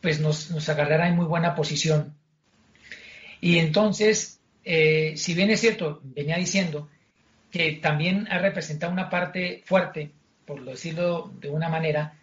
pues 0.00 0.18
nos, 0.18 0.50
nos 0.50 0.66
agarrara 0.70 1.08
en 1.08 1.16
muy 1.16 1.26
buena 1.26 1.54
posición. 1.54 2.16
Y 3.42 3.58
entonces, 3.58 4.40
eh, 4.64 5.12
si 5.16 5.34
bien 5.34 5.50
es 5.50 5.60
cierto, 5.60 6.00
venía 6.02 6.38
diciendo, 6.38 6.88
que 7.50 7.72
también 7.72 8.28
ha 8.30 8.38
representado 8.38 8.92
una 8.92 9.10
parte 9.10 9.62
fuerte, 9.64 10.12
por 10.44 10.64
decirlo 10.64 11.32
de 11.40 11.50
una 11.50 11.68
manera, 11.68 12.18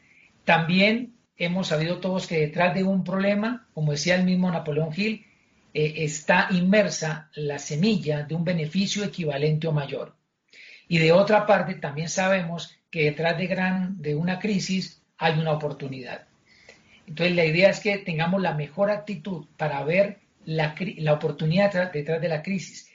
también 0.46 1.16
hemos 1.38 1.68
sabido 1.68 2.00
todos 2.00 2.28
que 2.28 2.40
detrás 2.40 2.74
de 2.74 2.84
un 2.84 3.04
problema, 3.04 3.68
como 3.74 3.92
decía 3.92 4.16
el 4.16 4.24
mismo 4.24 4.50
Napoleón 4.50 4.92
Hill, 4.96 5.26
eh, 5.74 5.94
está 5.98 6.48
inmersa 6.52 7.30
la 7.36 7.60
semilla 7.60 8.24
de 8.24 8.36
un 8.36 8.44
beneficio 8.44 9.04
equivalente 9.04 9.68
o 9.68 9.72
mayor. 9.72 10.16
Y 10.88 10.98
de 11.00 11.12
otra 11.12 11.46
parte, 11.46 11.76
también 11.76 12.10
sabemos 12.10 12.74
que 12.90 13.04
detrás 13.04 13.38
de, 13.38 14.16
una 14.16 14.40
crisis 14.40 15.02
hay 15.18 15.38
una 15.38 15.52
oportunidad. 15.52 16.28
Entonces, 17.06 17.36
la 17.36 17.46
idea 17.46 17.70
es 17.70 17.80
que 17.80 17.98
tengamos 18.00 18.42
la 18.42 18.54
mejor 18.54 18.90
actitud 18.90 19.46
para 19.58 19.84
ver 19.84 20.20
la 20.46 21.14
oportunidad 21.14 21.92
detrás 21.92 22.22
de 22.22 22.30
la 22.30 22.42
crisis 22.42 22.87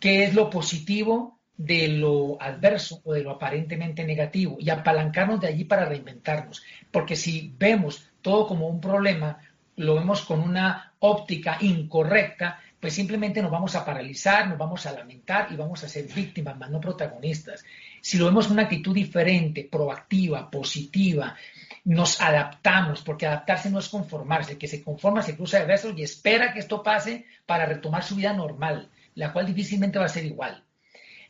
qué 0.00 0.24
es 0.24 0.34
lo 0.34 0.50
positivo 0.50 1.38
de 1.56 1.88
lo 1.88 2.40
adverso 2.40 3.00
o 3.04 3.12
de 3.12 3.22
lo 3.22 3.30
aparentemente 3.30 4.04
negativo 4.04 4.56
y 4.58 4.70
apalancarnos 4.70 5.40
de 5.40 5.48
allí 5.48 5.64
para 5.64 5.84
reinventarnos. 5.84 6.62
Porque 6.90 7.16
si 7.16 7.54
vemos 7.58 8.08
todo 8.20 8.46
como 8.46 8.68
un 8.68 8.80
problema, 8.80 9.38
lo 9.76 9.94
vemos 9.94 10.22
con 10.22 10.40
una 10.40 10.92
óptica 10.98 11.58
incorrecta, 11.60 12.60
pues 12.80 12.94
simplemente 12.94 13.40
nos 13.40 13.50
vamos 13.50 13.76
a 13.76 13.84
paralizar, 13.84 14.48
nos 14.48 14.58
vamos 14.58 14.86
a 14.86 14.92
lamentar 14.92 15.48
y 15.52 15.56
vamos 15.56 15.84
a 15.84 15.88
ser 15.88 16.06
víctimas, 16.12 16.58
más 16.58 16.68
no 16.68 16.80
protagonistas. 16.80 17.64
Si 18.00 18.18
lo 18.18 18.26
vemos 18.26 18.46
con 18.46 18.54
una 18.54 18.64
actitud 18.64 18.92
diferente, 18.92 19.68
proactiva, 19.70 20.50
positiva, 20.50 21.36
nos 21.84 22.20
adaptamos, 22.20 23.02
porque 23.02 23.26
adaptarse 23.26 23.70
no 23.70 23.78
es 23.78 23.88
conformarse, 23.88 24.52
el 24.52 24.58
que 24.58 24.68
se 24.68 24.82
conforma 24.82 25.22
se 25.22 25.36
cruza 25.36 25.58
de 25.58 25.66
brazos 25.66 25.94
y 25.96 26.02
espera 26.02 26.52
que 26.52 26.58
esto 26.58 26.82
pase 26.82 27.26
para 27.46 27.66
retomar 27.66 28.02
su 28.02 28.16
vida 28.16 28.32
normal, 28.32 28.90
la 29.14 29.32
cual 29.32 29.46
difícilmente 29.46 29.98
va 29.98 30.06
a 30.06 30.08
ser 30.08 30.24
igual. 30.24 30.62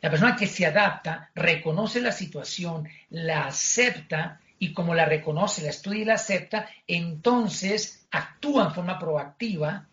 La 0.01 0.09
persona 0.09 0.35
que 0.35 0.47
se 0.47 0.65
adapta 0.65 1.29
reconoce 1.33 2.01
la 2.01 2.11
situación, 2.11 2.89
la 3.09 3.45
acepta 3.45 4.41
y 4.59 4.73
como 4.73 4.93
la 4.93 5.05
reconoce, 5.05 5.61
la 5.61 5.69
estudia 5.69 6.01
y 6.01 6.05
la 6.05 6.15
acepta, 6.15 6.67
entonces 6.87 8.05
actúa 8.11 8.65
en 8.65 8.73
forma 8.73 8.99
proactiva 8.99 9.87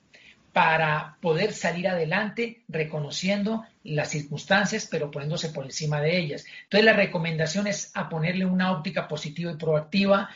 para 0.53 1.17
poder 1.21 1.53
salir 1.53 1.87
adelante 1.89 2.63
reconociendo 2.69 3.65
las 3.85 4.11
circunstancias, 4.11 4.89
pero 4.91 5.11
poniéndose 5.11 5.51
por 5.51 5.65
encima 5.65 6.01
de 6.01 6.19
ellas. 6.19 6.45
Entonces 6.65 6.85
la 6.85 6.93
recomendación 6.93 7.67
es 7.67 7.93
a 7.95 8.09
ponerle 8.09 8.47
una 8.47 8.73
óptica 8.73 9.07
positiva 9.07 9.53
y 9.53 9.57
proactiva, 9.57 10.31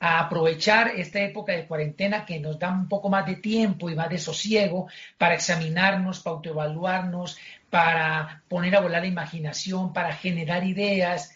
a 0.00 0.20
aprovechar 0.20 0.88
esta 0.96 1.20
época 1.20 1.52
de 1.52 1.66
cuarentena 1.66 2.24
que 2.24 2.38
nos 2.38 2.58
da 2.58 2.70
un 2.70 2.88
poco 2.88 3.08
más 3.08 3.26
de 3.26 3.36
tiempo 3.36 3.88
y 3.88 3.94
más 3.94 4.10
de 4.10 4.18
sosiego 4.18 4.88
para 5.18 5.34
examinarnos, 5.34 6.20
para 6.20 6.36
autoevaluarnos, 6.36 7.38
para 7.70 8.42
poner 8.48 8.76
a 8.76 8.80
volar 8.80 9.02
la 9.02 9.08
imaginación, 9.08 9.92
para 9.92 10.12
generar 10.12 10.64
ideas 10.64 11.34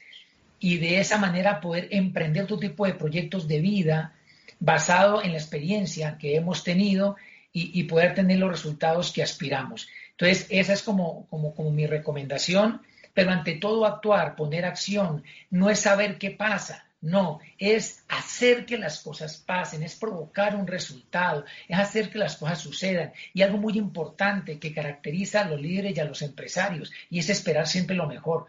y 0.58 0.78
de 0.78 1.00
esa 1.00 1.18
manera 1.18 1.60
poder 1.60 1.88
emprender 1.90 2.44
otro 2.44 2.58
tipo 2.58 2.86
de 2.86 2.94
proyectos 2.94 3.48
de 3.48 3.60
vida 3.60 4.12
basado 4.58 5.22
en 5.22 5.32
la 5.32 5.38
experiencia 5.38 6.18
que 6.18 6.36
hemos 6.36 6.62
tenido 6.62 7.16
y, 7.52 7.82
poder 7.84 8.14
tener 8.14 8.38
los 8.38 8.50
resultados 8.50 9.10
que 9.12 9.24
aspiramos. 9.24 9.88
Entonces, 10.12 10.46
esa 10.50 10.72
es 10.72 10.84
como, 10.84 11.26
como, 11.28 11.52
como 11.52 11.72
mi 11.72 11.84
recomendación, 11.84 12.80
pero 13.12 13.32
ante 13.32 13.54
todo 13.54 13.86
actuar, 13.86 14.36
poner 14.36 14.64
acción, 14.64 15.24
no 15.50 15.68
es 15.68 15.80
saber 15.80 16.16
qué 16.18 16.30
pasa, 16.30 16.84
no, 17.02 17.40
es 17.58 18.04
hacer 18.08 18.66
que 18.66 18.76
las 18.76 19.00
cosas 19.00 19.38
pasen, 19.38 19.82
es 19.82 19.96
provocar 19.96 20.54
un 20.54 20.66
resultado, 20.66 21.44
es 21.66 21.78
hacer 21.78 22.10
que 22.10 22.18
las 22.18 22.36
cosas 22.36 22.60
sucedan. 22.60 23.12
Y 23.32 23.42
algo 23.42 23.56
muy 23.56 23.78
importante 23.78 24.58
que 24.58 24.74
caracteriza 24.74 25.40
a 25.40 25.48
los 25.48 25.60
líderes 25.60 25.96
y 25.96 26.00
a 26.00 26.04
los 26.04 26.20
empresarios, 26.22 26.92
y 27.08 27.20
es 27.20 27.30
esperar 27.30 27.66
siempre 27.66 27.96
lo 27.96 28.06
mejor. 28.06 28.46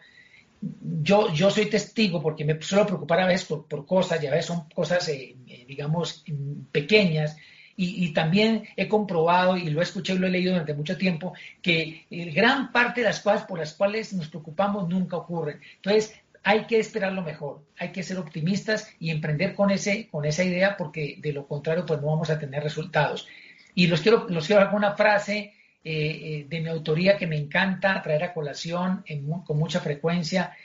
Yo, 0.62 1.34
yo 1.34 1.50
soy 1.50 1.70
testigo 1.70 2.22
porque 2.22 2.46
me 2.46 2.62
suelo 2.62 2.86
preocupar 2.86 3.22
a 3.22 3.28
veces 3.28 3.48
por, 3.48 3.86
cosas, 3.86 4.22
y 4.22 4.28
a 4.28 4.32
veces 4.32 4.48
son 4.48 4.70
cosas, 4.70 5.08
eh, 5.08 5.36
eh, 5.48 5.66
digamos, 5.66 6.26
pequeñas, 6.72 7.38
y, 7.84 8.14
también 8.14 8.68
he 8.76 8.88
comprobado, 8.88 9.58
y 9.58 9.70
lo 9.72 9.80
he 9.80 9.84
escuchado 9.84 10.18
y 10.18 10.22
lo 10.22 10.28
he 10.28 10.32
leído 10.32 10.52
durante 10.52 10.76
mucho 10.76 10.98
tiempo, 10.98 11.34
que 11.64 12.06
gran 12.12 12.72
parte 12.72 13.02
de 13.02 13.08
las 13.08 13.22
cosas 13.22 13.46
por 13.46 13.58
las 13.58 13.74
cuales 13.74 14.14
nos 14.14 14.28
preocupamos 14.28 14.88
nunca 14.88 15.18
ocurren. 15.18 15.60
Entonces, 15.78 16.14
hay 16.44 16.66
que 16.66 16.80
esperar 16.80 17.14
lo 17.14 17.22
mejor, 17.22 17.64
hay 17.78 17.92
que 17.92 18.04
ser 18.04 18.18
optimistas 18.18 18.90
y 19.00 19.12
emprender 19.12 19.54
con, 19.54 19.70
ese, 19.70 20.08
con 20.10 20.26
esa 20.26 20.44
idea, 20.44 20.76
porque 20.76 21.18
de 21.20 21.34
lo 21.34 21.48
contrario, 21.48 21.86
pues 21.86 22.02
no 22.02 22.08
vamos 22.08 22.30
a 22.30 22.40
tener 22.40 22.64
resultados. 22.64 23.28
Y 23.76 23.88
los 23.88 24.02
quiero, 24.02 24.28
los 24.30 24.48
quiero 24.48 24.64
dar 24.64 24.74
una 24.74 24.96
frase 24.96 25.38
eh, 25.38 25.54
eh, 25.84 26.46
de 26.50 26.60
mi 26.60 26.70
autoría 26.70 27.18
que 27.18 27.28
me 27.28 27.38
encanta 27.38 28.02
traer 28.02 28.24
a 28.24 28.34
colación 28.34 29.04
con 29.46 29.58
mucha 29.58 29.80
frecuencia, 29.80 30.56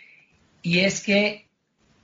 y 0.62 0.80
es 0.80 1.02
que 1.02 1.46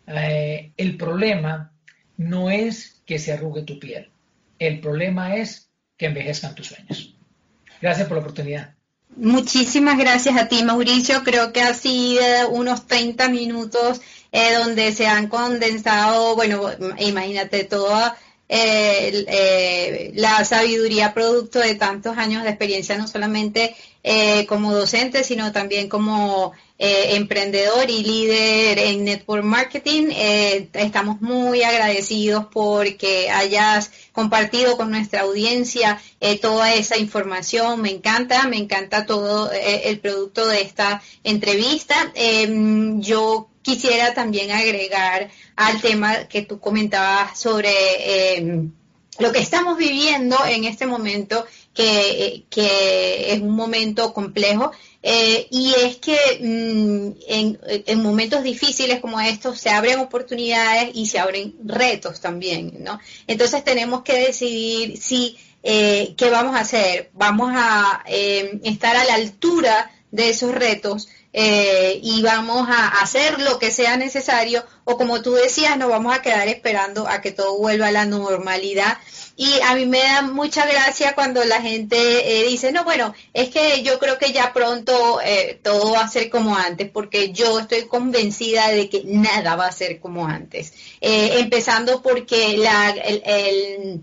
eh, 0.06 0.72
el 0.76 0.96
problema 0.96 1.72
no 2.18 2.50
es 2.50 3.02
que 3.06 3.18
se 3.18 3.32
arrugue 3.32 3.62
tu 3.62 3.78
piel, 3.78 4.10
el 4.58 4.80
problema 4.80 5.36
es 5.36 5.70
que 5.96 6.06
envejezcan 6.06 6.54
tus 6.54 6.68
sueños. 6.68 7.16
Gracias 7.80 8.06
por 8.06 8.18
la 8.18 8.22
oportunidad. 8.22 8.74
Muchísimas 9.16 9.98
gracias 9.98 10.36
a 10.38 10.48
ti, 10.48 10.62
Mauricio. 10.62 11.22
Creo 11.22 11.52
que 11.52 11.60
ha 11.60 11.74
sido 11.74 12.48
unos 12.50 12.86
30 12.86 13.28
minutos 13.28 14.00
eh, 14.32 14.54
donde 14.54 14.92
se 14.92 15.06
han 15.06 15.28
condensado, 15.28 16.34
bueno, 16.34 16.70
imagínate 16.98 17.64
toda 17.64 18.16
eh, 18.48 19.24
eh, 19.28 20.12
la 20.14 20.44
sabiduría 20.44 21.12
producto 21.12 21.58
de 21.58 21.74
tantos 21.74 22.16
años 22.16 22.42
de 22.42 22.50
experiencia, 22.50 22.96
no 22.96 23.06
solamente 23.06 23.76
como 24.48 24.74
docente, 24.74 25.22
sino 25.22 25.52
también 25.52 25.88
como 25.88 26.52
eh, 26.84 27.14
emprendedor 27.14 27.88
y 27.88 28.02
líder 28.02 28.76
en 28.76 29.04
Network 29.04 29.44
Marketing. 29.44 30.08
Eh, 30.10 30.68
estamos 30.72 31.20
muy 31.20 31.62
agradecidos 31.62 32.46
porque 32.52 33.30
hayas 33.30 33.92
compartido 34.10 34.76
con 34.76 34.90
nuestra 34.90 35.20
audiencia 35.20 36.02
eh, 36.18 36.40
toda 36.40 36.74
esa 36.74 36.98
información. 36.98 37.80
Me 37.82 37.90
encanta, 37.90 38.48
me 38.48 38.56
encanta 38.56 39.06
todo 39.06 39.52
el 39.52 40.00
producto 40.00 40.44
de 40.48 40.62
esta 40.62 41.00
entrevista. 41.22 42.10
Em, 42.16 43.00
yo 43.00 43.48
quisiera 43.62 44.12
también 44.12 44.50
agregar 44.50 45.30
al 45.54 45.80
tema 45.80 46.24
que 46.24 46.42
tú 46.42 46.58
comentabas 46.58 47.38
sobre 47.38 48.38
em, 48.38 48.72
lo 49.20 49.30
que 49.30 49.38
estamos 49.38 49.78
viviendo 49.78 50.36
en 50.46 50.64
este 50.64 50.86
momento, 50.86 51.46
que, 51.74 52.44
es 53.32 53.40
un 53.40 53.50
momento 53.50 54.12
complejo 54.12 54.72
eh, 55.02 55.48
y 55.50 55.74
es 55.74 55.96
que 55.96 56.16
mm, 56.40 57.12
en, 57.26 58.02
momentos 58.02 58.42
difíciles 58.42 59.00
como 59.00 59.20
estos 59.20 59.58
se 59.58 59.70
abren 59.70 59.98
oportunidades 59.98 60.90
y 60.94 61.06
se 61.06 61.18
abren 61.18 61.54
retos 61.64 62.20
también, 62.20 62.76
¿no? 62.80 63.00
Entonces 63.26 63.64
tenemos 63.64 64.02
que 64.02 64.18
decidir 64.18 64.98
si 64.98 65.36
eh, 65.62 66.14
qué 66.16 66.30
vamos 66.30 66.54
a 66.54 66.60
hacer. 66.60 67.10
Vamos 67.14 67.52
a 67.54 68.04
eh, 68.06 68.60
estar 68.64 68.96
a 68.96 69.04
la 69.04 69.14
altura 69.14 69.90
de 70.10 70.30
esos 70.30 70.54
retos 70.54 71.08
y 71.34 72.20
vamos 72.20 72.68
a 72.68 72.88
hacer 72.88 73.40
lo 73.40 73.58
que 73.58 73.70
sea 73.70 73.96
necesario 73.96 74.66
o 74.84 74.98
como 74.98 75.22
tú 75.22 75.32
decías, 75.32 75.78
nos 75.78 75.88
vamos 75.88 76.14
a 76.14 76.20
quedar 76.20 76.46
esperando 76.48 77.08
a 77.08 77.22
que 77.22 77.30
todo 77.30 77.56
vuelva 77.56 77.86
a 77.86 77.90
la 77.90 78.04
normalidad 78.04 78.98
y 79.36 79.60
a 79.60 79.74
mí 79.74 79.86
me 79.86 80.00
da 80.00 80.22
mucha 80.22 80.66
gracia 80.66 81.14
cuando 81.14 81.44
la 81.44 81.60
gente 81.60 81.96
eh, 81.96 82.48
dice, 82.48 82.72
no, 82.72 82.84
bueno, 82.84 83.14
es 83.32 83.48
que 83.48 83.82
yo 83.82 83.98
creo 83.98 84.18
que 84.18 84.32
ya 84.32 84.52
pronto 84.52 85.20
eh, 85.24 85.58
todo 85.62 85.92
va 85.92 86.00
a 86.02 86.08
ser 86.08 86.28
como 86.28 86.56
antes, 86.56 86.90
porque 86.90 87.32
yo 87.32 87.60
estoy 87.60 87.86
convencida 87.86 88.68
de 88.68 88.88
que 88.88 89.02
nada 89.04 89.56
va 89.56 89.66
a 89.66 89.72
ser 89.72 90.00
como 90.00 90.26
antes. 90.26 90.72
Eh, 91.00 91.40
empezando 91.40 92.02
porque 92.02 92.56
la, 92.58 92.90
el, 92.90 94.02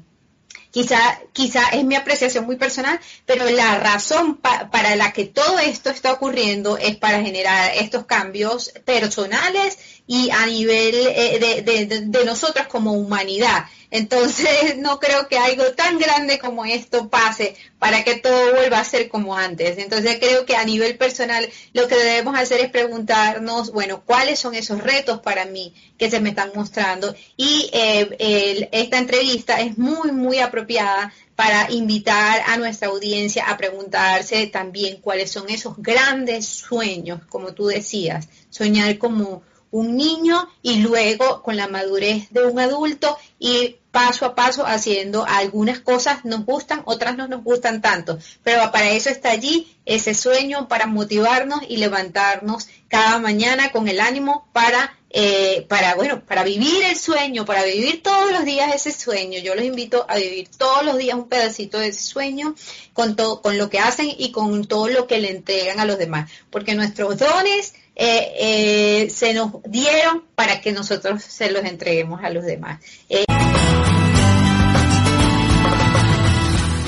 quizá, 0.71 1.21
quizá 1.33 1.69
es 1.69 1.83
mi 1.83 1.95
apreciación 1.95 2.45
muy 2.45 2.55
personal, 2.55 2.99
pero 3.25 3.49
la 3.49 3.79
razón 3.79 4.37
para 4.37 4.95
la 4.95 5.11
que 5.13 5.25
todo 5.25 5.59
esto 5.59 5.89
está 5.89 6.13
ocurriendo 6.13 6.77
es 6.77 6.95
para 6.97 7.21
generar 7.21 7.71
estos 7.75 8.05
cambios 8.05 8.71
personales 8.85 9.77
y 10.11 10.31
a 10.31 10.47
nivel 10.47 10.91
de, 10.91 11.85
de, 11.85 12.01
de 12.01 12.25
nosotros 12.25 12.65
como 12.65 12.93
humanidad. 12.93 13.65
Entonces, 13.91 14.75
no 14.77 14.99
creo 14.99 15.27
que 15.27 15.37
algo 15.37 15.65
tan 15.73 15.99
grande 15.99 16.39
como 16.39 16.65
esto 16.65 17.09
pase 17.09 17.55
para 17.77 18.03
que 18.03 18.15
todo 18.15 18.55
vuelva 18.55 18.79
a 18.79 18.83
ser 18.83 19.07
como 19.07 19.37
antes. 19.37 19.77
Entonces, 19.77 20.17
creo 20.19 20.47
que 20.47 20.55
a 20.55 20.65
nivel 20.65 20.97
personal 20.97 21.47
lo 21.73 21.87
que 21.87 21.95
debemos 21.95 22.35
hacer 22.39 22.59
es 22.59 22.71
preguntarnos, 22.71 23.71
bueno, 23.71 24.01
¿cuáles 24.03 24.39
son 24.39 24.55
esos 24.55 24.81
retos 24.81 25.19
para 25.19 25.45
mí 25.45 25.75
que 25.99 26.09
se 26.09 26.19
me 26.19 26.29
están 26.29 26.53
mostrando? 26.55 27.13
Y 27.37 27.69
eh, 27.71 28.67
esta 28.71 28.97
entrevista 28.97 29.61
es 29.61 29.77
muy, 29.77 30.11
muy 30.11 30.39
apropiada 30.39 31.13
para 31.35 31.71
invitar 31.71 32.41
a 32.47 32.57
nuestra 32.57 32.89
audiencia 32.89 33.45
a 33.45 33.57
preguntarse 33.57 34.47
también 34.47 34.97
cuáles 34.97 35.31
son 35.31 35.49
esos 35.49 35.75
grandes 35.77 36.47
sueños, 36.47 37.21
como 37.29 37.53
tú 37.53 37.67
decías, 37.67 38.27
soñar 38.49 38.97
como 38.97 39.43
un 39.71 39.95
niño 39.95 40.47
y 40.61 40.77
luego 40.77 41.43
con 41.43 41.55
la 41.57 41.67
madurez 41.67 42.27
de 42.31 42.45
un 42.45 42.59
adulto 42.59 43.17
y 43.37 43.77
paso 43.91 44.25
a 44.25 44.35
paso 44.35 44.65
haciendo 44.65 45.25
algunas 45.25 45.79
cosas 45.79 46.23
nos 46.23 46.45
gustan, 46.45 46.81
otras 46.85 47.17
no 47.17 47.27
nos 47.27 47.43
gustan 47.43 47.81
tanto, 47.81 48.19
pero 48.43 48.71
para 48.71 48.91
eso 48.91 49.09
está 49.09 49.31
allí 49.31 49.75
ese 49.85 50.13
sueño 50.13 50.67
para 50.67 50.85
motivarnos 50.85 51.61
y 51.67 51.77
levantarnos 51.77 52.67
cada 52.87 53.19
mañana 53.19 53.71
con 53.71 53.87
el 53.87 53.99
ánimo 53.99 54.47
para 54.53 54.95
eh, 55.11 55.65
para 55.67 55.95
bueno 55.95 56.23
para 56.23 56.43
vivir 56.43 56.83
el 56.83 56.95
sueño, 56.95 57.43
para 57.43 57.63
vivir 57.63 58.03
todos 58.03 58.31
los 58.31 58.45
días 58.45 58.75
ese 58.75 58.91
sueño. 58.91 59.39
Yo 59.39 59.55
los 59.55 59.65
invito 59.65 60.05
a 60.07 60.17
vivir 60.17 60.49
todos 60.55 60.85
los 60.85 60.99
días 60.99 61.17
un 61.17 61.27
pedacito 61.27 61.79
de 61.79 61.87
ese 61.87 62.03
sueño 62.03 62.53
con 62.93 63.15
todo 63.15 63.41
con 63.41 63.57
lo 63.57 63.71
que 63.71 63.79
hacen 63.79 64.07
y 64.15 64.31
con 64.31 64.65
todo 64.65 64.87
lo 64.87 65.07
que 65.07 65.17
le 65.17 65.31
entregan 65.31 65.79
a 65.79 65.85
los 65.85 65.97
demás, 65.97 66.29
porque 66.51 66.75
nuestros 66.75 67.17
dones 67.17 67.73
eh, 68.01 68.31
eh, 68.39 69.09
se 69.09 69.33
nos 69.33 69.51
dieron 69.65 70.23
para 70.33 70.61
que 70.61 70.71
nosotros 70.71 71.21
se 71.21 71.51
los 71.51 71.65
entreguemos 71.65 72.23
a 72.23 72.29
los 72.29 72.45
demás. 72.45 72.79
Eh, 73.09 73.25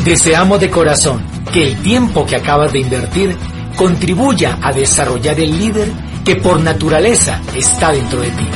Deseamos 0.06 0.62
de 0.62 0.70
corazón 0.70 1.22
que 1.52 1.64
el 1.68 1.84
tiempo 1.84 2.26
que 2.26 2.38
acabas 2.38 2.72
de 2.72 2.80
invertir 2.80 3.36
contribuya 3.76 4.58
a 4.62 4.72
desarrollar 4.72 5.38
el 5.38 5.60
líder 5.60 5.90
que 6.24 6.38
por 6.38 6.62
naturaleza 6.62 7.42
está 7.56 7.92
dentro 7.92 8.22
de 8.22 8.32
ti. 8.32 8.48